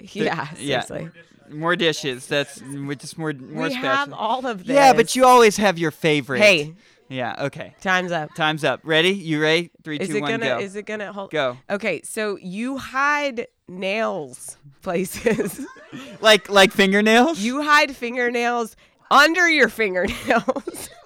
[0.00, 0.80] Yeah, yeah.
[0.80, 1.10] seriously.
[1.50, 2.26] More dishes.
[2.26, 2.60] That's
[2.98, 4.74] just more more we have all of this.
[4.74, 6.40] Yeah, but you always have your favorite.
[6.40, 6.74] Hey,
[7.08, 7.34] Yeah.
[7.38, 7.74] Okay.
[7.82, 8.34] time's up.
[8.34, 8.80] Time's up.
[8.84, 9.10] Ready?
[9.10, 9.70] You ready?
[9.84, 10.46] Three, Is two, it one, gonna?
[10.46, 10.58] go.
[10.60, 11.30] Is it gonna hold?
[11.30, 11.58] Go.
[11.68, 15.60] Okay, so you hide nails places.
[16.22, 17.38] Like like fingernails.
[17.40, 18.76] you hide fingernails
[19.10, 20.88] under your fingernails.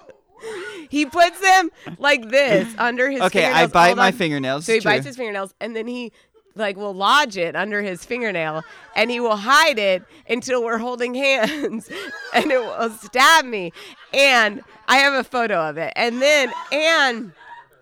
[0.89, 3.21] he puts them like this under his.
[3.21, 4.13] Okay, I bite my on.
[4.13, 4.65] fingernails.
[4.65, 4.91] So he true.
[4.91, 6.11] bites his fingernails, and then he
[6.55, 8.63] like will lodge it under his fingernail,
[8.95, 11.89] and he will hide it until we're holding hands,
[12.33, 13.71] and it will stab me.
[14.13, 17.31] And I have a photo of it, and then and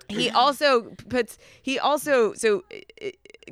[0.09, 2.63] he also puts he also so.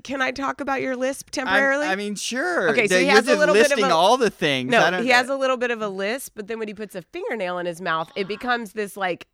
[0.04, 1.86] Can I talk about your lisp temporarily?
[1.86, 2.72] I mean, sure.
[2.72, 4.74] Okay, so he you're has a little bit of a- all the things.
[4.74, 6.96] I no, he has a little bit of a lisp, but then when he puts
[6.96, 9.28] a fingernail in his mouth, it becomes this like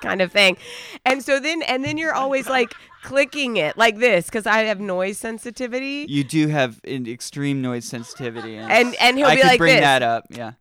[0.00, 0.56] kind of thing.
[1.04, 2.72] And so then and then you're always like
[3.02, 6.06] clicking it like this because I have noise sensitivity.
[6.08, 9.58] You do have an extreme noise sensitivity, and, And and he'll I be could like
[9.58, 9.80] bring this.
[9.82, 10.24] that up.
[10.30, 10.52] Yeah.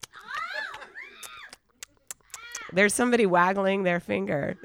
[2.71, 4.55] There's somebody waggling their finger.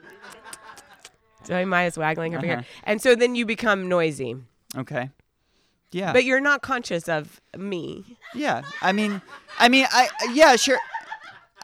[1.47, 2.47] Joey Maya's waggling her Uh-huh.
[2.47, 2.65] finger.
[2.85, 4.37] And so then you become noisy.
[4.77, 5.11] Okay.
[5.91, 6.13] Yeah.
[6.13, 8.19] But you're not conscious of me.
[8.35, 8.63] yeah.
[8.83, 9.23] I mean,
[9.59, 10.79] I mean, I yeah, sure.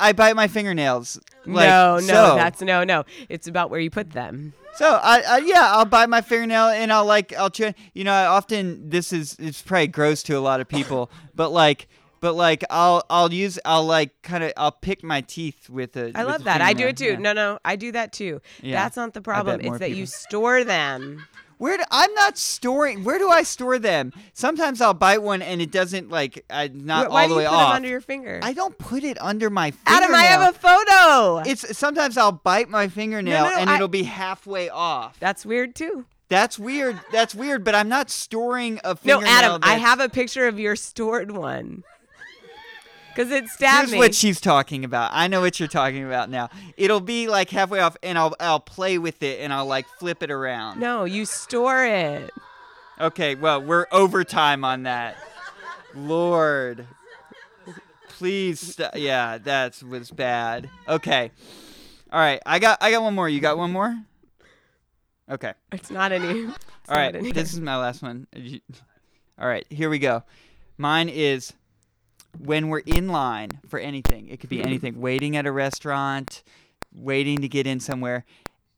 [0.00, 1.20] I bite my fingernails.
[1.46, 2.34] Like, no, no, so.
[2.36, 3.04] that's no, no.
[3.28, 4.52] It's about where you put them.
[4.76, 7.74] So I, I yeah, I'll bite my fingernail and I'll like I'll try.
[7.94, 11.50] You know, I often this is it's probably gross to a lot of people, but
[11.50, 11.88] like.
[12.22, 16.12] But like I'll I'll use I'll like kind of I'll pick my teeth with a.
[16.14, 16.60] I with love that.
[16.60, 17.12] I do it too.
[17.12, 17.18] Yeah.
[17.18, 18.42] No, no, I do that too.
[18.60, 19.62] Yeah, That's not the problem.
[19.62, 21.24] It's that you store them.
[21.60, 23.04] Where do, I'm not storing.
[23.04, 24.14] Where do I store them?
[24.32, 27.40] Sometimes I'll bite one and it doesn't like I not Wh- Why all do you
[27.40, 27.72] put off.
[27.72, 28.40] it under your finger?
[28.42, 30.02] I don't put it under my fingernail.
[30.04, 31.50] Adam, I have a photo.
[31.50, 35.20] It's sometimes I'll bite my fingernail no, and I- it'll be halfway off.
[35.20, 36.06] That's weird too.
[36.30, 36.98] That's weird.
[37.12, 37.62] That's weird.
[37.62, 39.28] But I'm not storing a No, fingernail.
[39.30, 41.82] Adam, I have a picture of your stored one.
[43.20, 43.98] Because it stabbed Here's me.
[43.98, 45.10] what she's talking about.
[45.12, 46.48] I know what you're talking about now.
[46.78, 50.22] It'll be like halfway off, and I'll I'll play with it, and I'll like flip
[50.22, 50.80] it around.
[50.80, 52.30] no, you store it.
[52.98, 55.16] Okay, well we're overtime on that.
[55.94, 56.86] Lord,
[58.08, 60.70] please, st- yeah, that was bad.
[60.88, 61.30] Okay,
[62.10, 63.28] all right, I got I got one more.
[63.28, 63.94] You got one more?
[65.30, 65.52] Okay.
[65.72, 66.26] It's not any.
[66.44, 66.58] it's
[66.88, 68.26] All right, any- this is my last one.
[69.38, 70.22] All right, here we go.
[70.78, 71.52] Mine is
[72.38, 74.28] when we're in line for anything.
[74.28, 75.00] It could be anything.
[75.00, 76.42] Waiting at a restaurant,
[76.94, 78.24] waiting to get in somewhere,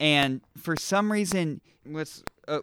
[0.01, 2.63] and for some reason, what's oh,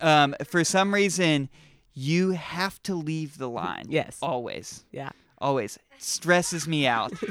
[0.00, 1.48] um, for some reason,
[1.94, 3.86] you have to leave the line.
[3.88, 4.18] Yes.
[4.22, 4.84] Always.
[4.92, 5.10] Yeah.
[5.38, 5.78] Always.
[5.98, 7.12] Stresses me out.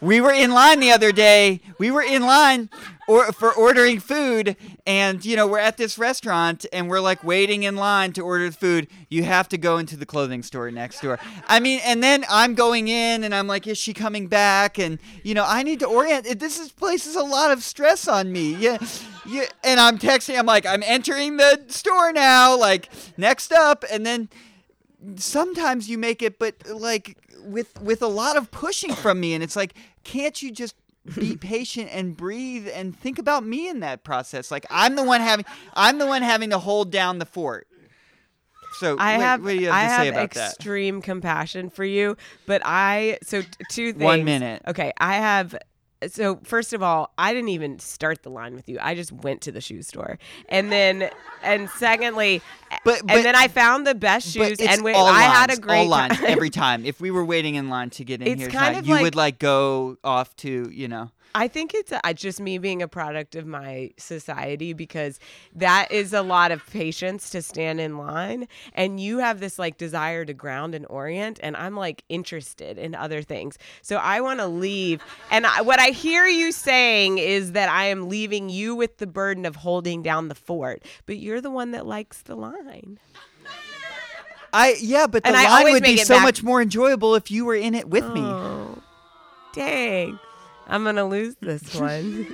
[0.00, 1.60] we were in line the other day.
[1.78, 2.70] We were in line
[3.08, 7.62] or for ordering food and you know, we're at this restaurant and we're like waiting
[7.62, 8.88] in line to order the food.
[9.08, 11.18] You have to go into the clothing store next door.
[11.48, 14.78] I mean, and then I'm going in and I'm like, is she coming back?
[14.78, 16.38] And you know, I need to orient.
[16.38, 18.54] This is places a lot of stress on me.
[18.54, 18.78] Yeah.
[19.26, 20.38] Yeah, and I'm texting.
[20.38, 22.56] I'm like, I'm entering the store now.
[22.56, 22.88] Like,
[23.18, 24.30] next up, and then
[25.16, 29.42] sometimes you make it, but like with with a lot of pushing from me, and
[29.42, 29.74] it's like,
[30.04, 30.74] can't you just
[31.14, 34.50] be patient and breathe and think about me in that process?
[34.50, 37.66] Like, I'm the one having I'm the one having to hold down the fort.
[38.80, 40.50] So I what, have what you I have have about that?
[40.52, 42.16] extreme compassion for you,
[42.46, 44.04] but I so t- two things.
[44.04, 44.62] One minute.
[44.68, 45.56] Okay, I have.
[46.06, 48.78] So first of all, I didn't even start the line with you.
[48.80, 50.18] I just went to the shoe store,
[50.48, 51.10] and then
[51.42, 52.40] and secondly,
[52.84, 55.56] But- but- and then I found the best shoes, and we, all I had a
[55.56, 56.26] great all lines time.
[56.26, 56.84] every time.
[56.84, 59.00] If we were waiting in line to get in It's here, kind tonight, of you
[59.02, 61.10] would like go off to you know.
[61.34, 65.20] I think it's uh, just me being a product of my society because
[65.54, 68.48] that is a lot of patience to stand in line.
[68.72, 71.38] And you have this like desire to ground and orient.
[71.42, 73.58] And I'm like interested in other things.
[73.82, 75.02] So I want to leave.
[75.30, 79.06] And I, what I hear you saying is that I am leaving you with the
[79.06, 80.82] burden of holding down the fort.
[81.06, 82.98] But you're the one that likes the line.
[84.52, 87.44] I yeah, but the And line would be so back- much more enjoyable if you
[87.44, 88.22] were in it with me.
[88.22, 88.78] Oh,
[89.52, 90.18] dang.
[90.68, 92.26] I'm going to lose this one.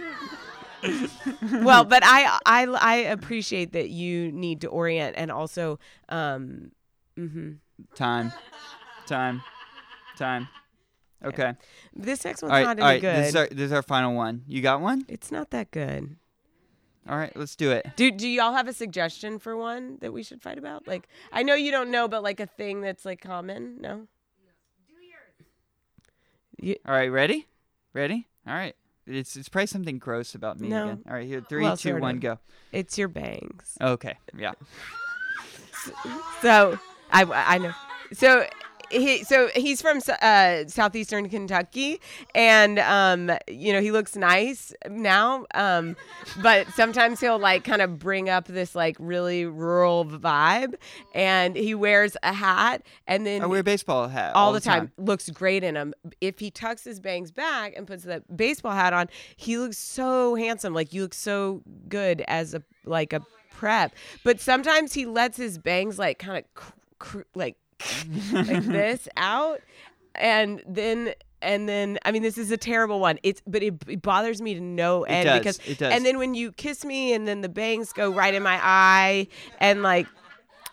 [1.62, 5.78] well, but I, I I appreciate that you need to orient and also
[6.08, 6.72] um
[7.18, 7.58] mhm.
[7.94, 8.32] Time,
[9.06, 9.42] time,
[10.16, 10.48] time.
[11.24, 11.54] Okay.
[11.96, 12.64] this next one's All right.
[12.64, 13.00] not All any right.
[13.00, 13.16] good.
[13.24, 14.42] This is our this is our final one.
[14.46, 15.04] You got one?
[15.08, 16.16] it's not that good.
[17.08, 17.34] All right.
[17.36, 17.86] Let's do it.
[17.96, 20.86] Do do y'all have a suggestion for one that we should fight about?
[20.86, 23.78] Like I know you don't know, but like a thing that's like common.
[23.80, 24.06] No.
[24.86, 25.48] Do yours.
[26.60, 27.10] You, all right.
[27.10, 27.46] Ready?
[27.94, 28.26] Ready?
[28.46, 28.74] All right.
[29.06, 30.84] It's it's probably something gross about me No.
[30.84, 31.02] again.
[31.08, 31.26] All right.
[31.26, 31.42] Here.
[31.48, 32.20] Three, Well, two, sort one, of.
[32.20, 32.38] go.
[32.72, 33.76] It's your bangs.
[33.80, 34.16] Okay.
[34.36, 34.52] Yeah.
[36.40, 36.78] So
[37.10, 37.72] I I know.
[38.12, 38.46] So
[38.90, 42.00] he so he's from uh, southeastern Kentucky,
[42.34, 45.96] and um, you know he looks nice now, um,
[46.42, 50.74] but sometimes he'll like kind of bring up this like really rural vibe,
[51.14, 54.92] and he wears a hat, and then I wear a baseball hat all, the time.
[54.98, 55.94] Looks great in him.
[56.20, 60.34] If he tucks his bangs back and puts the baseball hat on, he looks so
[60.34, 60.74] handsome.
[60.74, 63.20] Like you look so good as a like a
[63.54, 63.94] prep.
[64.22, 67.56] But sometimes he lets his bangs like kind of cr- cr- like
[68.32, 69.60] like this out,
[70.14, 71.14] and then.
[71.42, 73.18] And then, I mean, this is a terrible one.
[73.22, 75.92] It's, but it, it bothers me to no end does, because, it does.
[75.92, 79.28] and then when you kiss me, and then the bangs go right in my eye,
[79.58, 80.06] and like,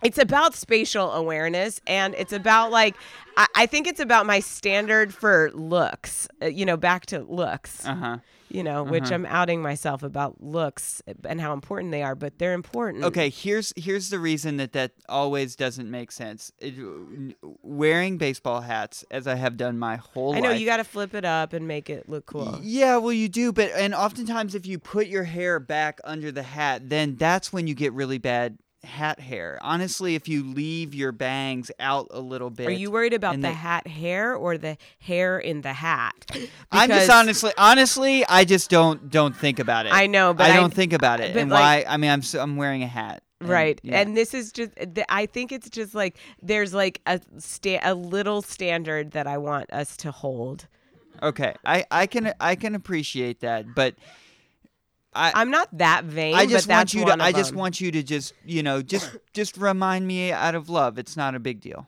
[0.03, 2.95] it's about spatial awareness and it's about like
[3.37, 7.85] I, I think it's about my standard for looks uh, you know back to looks
[7.85, 8.17] Uh huh.
[8.49, 12.53] you know which i'm outing myself about looks and how important they are but they're
[12.53, 16.51] important Okay, here's here's the reason that that always doesn't make sense.
[16.59, 16.73] It,
[17.61, 20.37] wearing baseball hats, as I have done my whole life.
[20.37, 20.59] i know life.
[20.59, 23.51] you got to flip it up and make it look cool Yeah, well, you do,
[23.51, 27.67] but and oftentimes if you put your hair back under the hat, then that's when
[27.67, 29.59] you get really bad hat hair.
[29.61, 33.43] Honestly, if you leave your bangs out a little bit, are you worried about and
[33.43, 36.13] the hat hair or the hair in the hat
[36.71, 39.93] I'm just honestly, honestly, I just don't don't think about it.
[39.93, 41.91] I know, but I I- don't think about it, and like- why?
[41.91, 43.99] I mean, I'm so, I'm wearing a hat, and, right yeah.
[43.99, 44.71] and this is just
[45.09, 49.71] i think it's just like there's like a sta- a little standard that i want
[49.73, 50.67] us to hold
[51.23, 53.95] okay, I I can I can appreciate that, but.
[55.13, 57.21] I, i'm not that vain I just want you to.
[57.21, 57.59] I just them.
[57.59, 60.97] want you to just, you know, just just remind me out of love.
[60.97, 61.85] It's not a big deal.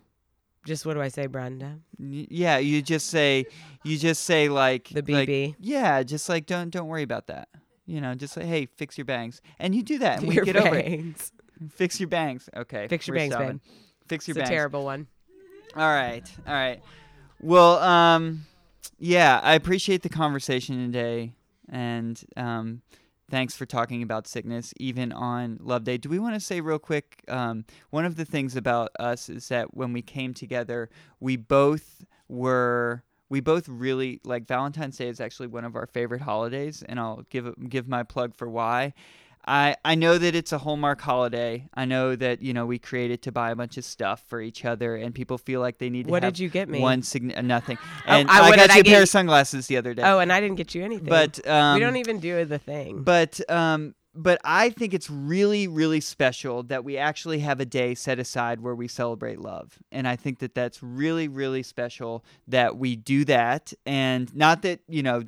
[0.66, 3.46] just what do i say brenda Y- Yeah, you just say,
[3.84, 5.56] you just say like The like- BB.
[5.60, 7.48] yeah, just like don't don't worry about that.
[7.86, 10.46] You know, just say, hey, fix your bangs, and you do that, and we Your
[10.46, 11.32] get over it.
[11.76, 12.50] Fix your bangs.
[12.56, 12.88] Okay.
[12.88, 13.60] Fix your bangs, babe.
[14.08, 14.50] Fix your bangs.
[14.50, 15.08] A terrible one.
[15.76, 16.24] All right.
[16.48, 16.82] All right.
[17.42, 18.46] Well, um,
[19.00, 21.34] yeah, I appreciate the conversation today,
[21.70, 22.82] and um,
[23.34, 25.98] thanks for talking about sickness, even on Love Day.
[25.98, 27.24] Do we want to say real quick?
[27.28, 32.06] Um, one of the things about us is that when we came together, we both
[32.30, 33.02] were.
[33.30, 37.24] We both really like Valentine's Day is actually one of our favorite holidays, and I'll
[37.32, 38.94] give give my plug for why.
[39.46, 41.68] I I know that it's a Hallmark holiday.
[41.74, 44.66] I know that you know we created to buy a bunch of stuff for each
[44.66, 46.12] other, and people feel like they need to.
[46.12, 46.80] What have did you get me?
[46.80, 47.78] One sign- uh, nothing.
[48.06, 49.04] Oh, I- I, got you a pair you?
[49.04, 50.04] of sunglasses the other day.
[50.04, 51.08] Oh, and I didn't get you anything.
[51.08, 53.04] but um, we don't even do the thing.
[53.04, 57.96] but um, but I think it's really, really special that we actually have a day
[57.96, 62.78] set aside where we celebrate love, and I think that that's really, really special that
[62.78, 65.24] we do that, and not that you know.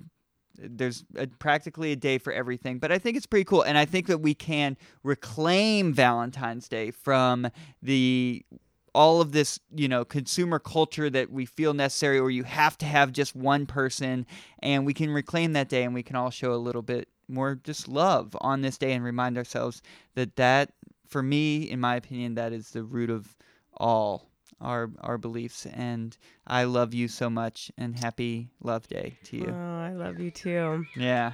[0.58, 3.86] There's a, practically a day for everything, but I think it's pretty cool, and I
[3.86, 7.50] think that we can reclaim Valentine's Day from
[7.82, 8.46] the
[8.94, 12.86] all of this, you know, consumer culture that we feel necessary, or you have to
[12.86, 14.26] have just one person,
[14.60, 17.56] and we can reclaim that day, and we can all show a little bit more
[17.56, 19.82] just love on this day, and remind ourselves
[20.14, 20.72] that that,
[21.08, 23.36] for me, in my opinion, that is the root of
[23.74, 24.30] all
[24.62, 25.66] our our beliefs.
[25.66, 26.16] And
[26.48, 29.48] I love you so much, and happy Love Day to you.
[29.56, 30.86] oh, I love you too.
[30.96, 31.32] Yeah.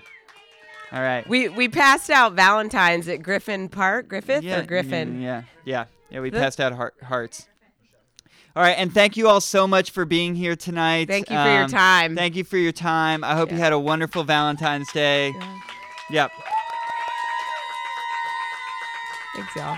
[0.92, 1.28] All right.
[1.30, 5.20] We we passed out Valentines at Griffin Park, Griffith yeah, or Griffin.
[5.20, 6.20] mm, Yeah, yeah, yeah.
[6.20, 7.48] We passed out heart, hearts.
[8.54, 11.08] All right, and thank you all so much for being here tonight.
[11.08, 12.16] Thank you for your Um, time.
[12.18, 13.24] Thank you for your time.
[13.24, 15.30] I hope you had a wonderful Valentine's Day.
[15.30, 15.60] Yeah.
[16.10, 16.32] Yep.
[19.36, 19.78] Thanks, y'all.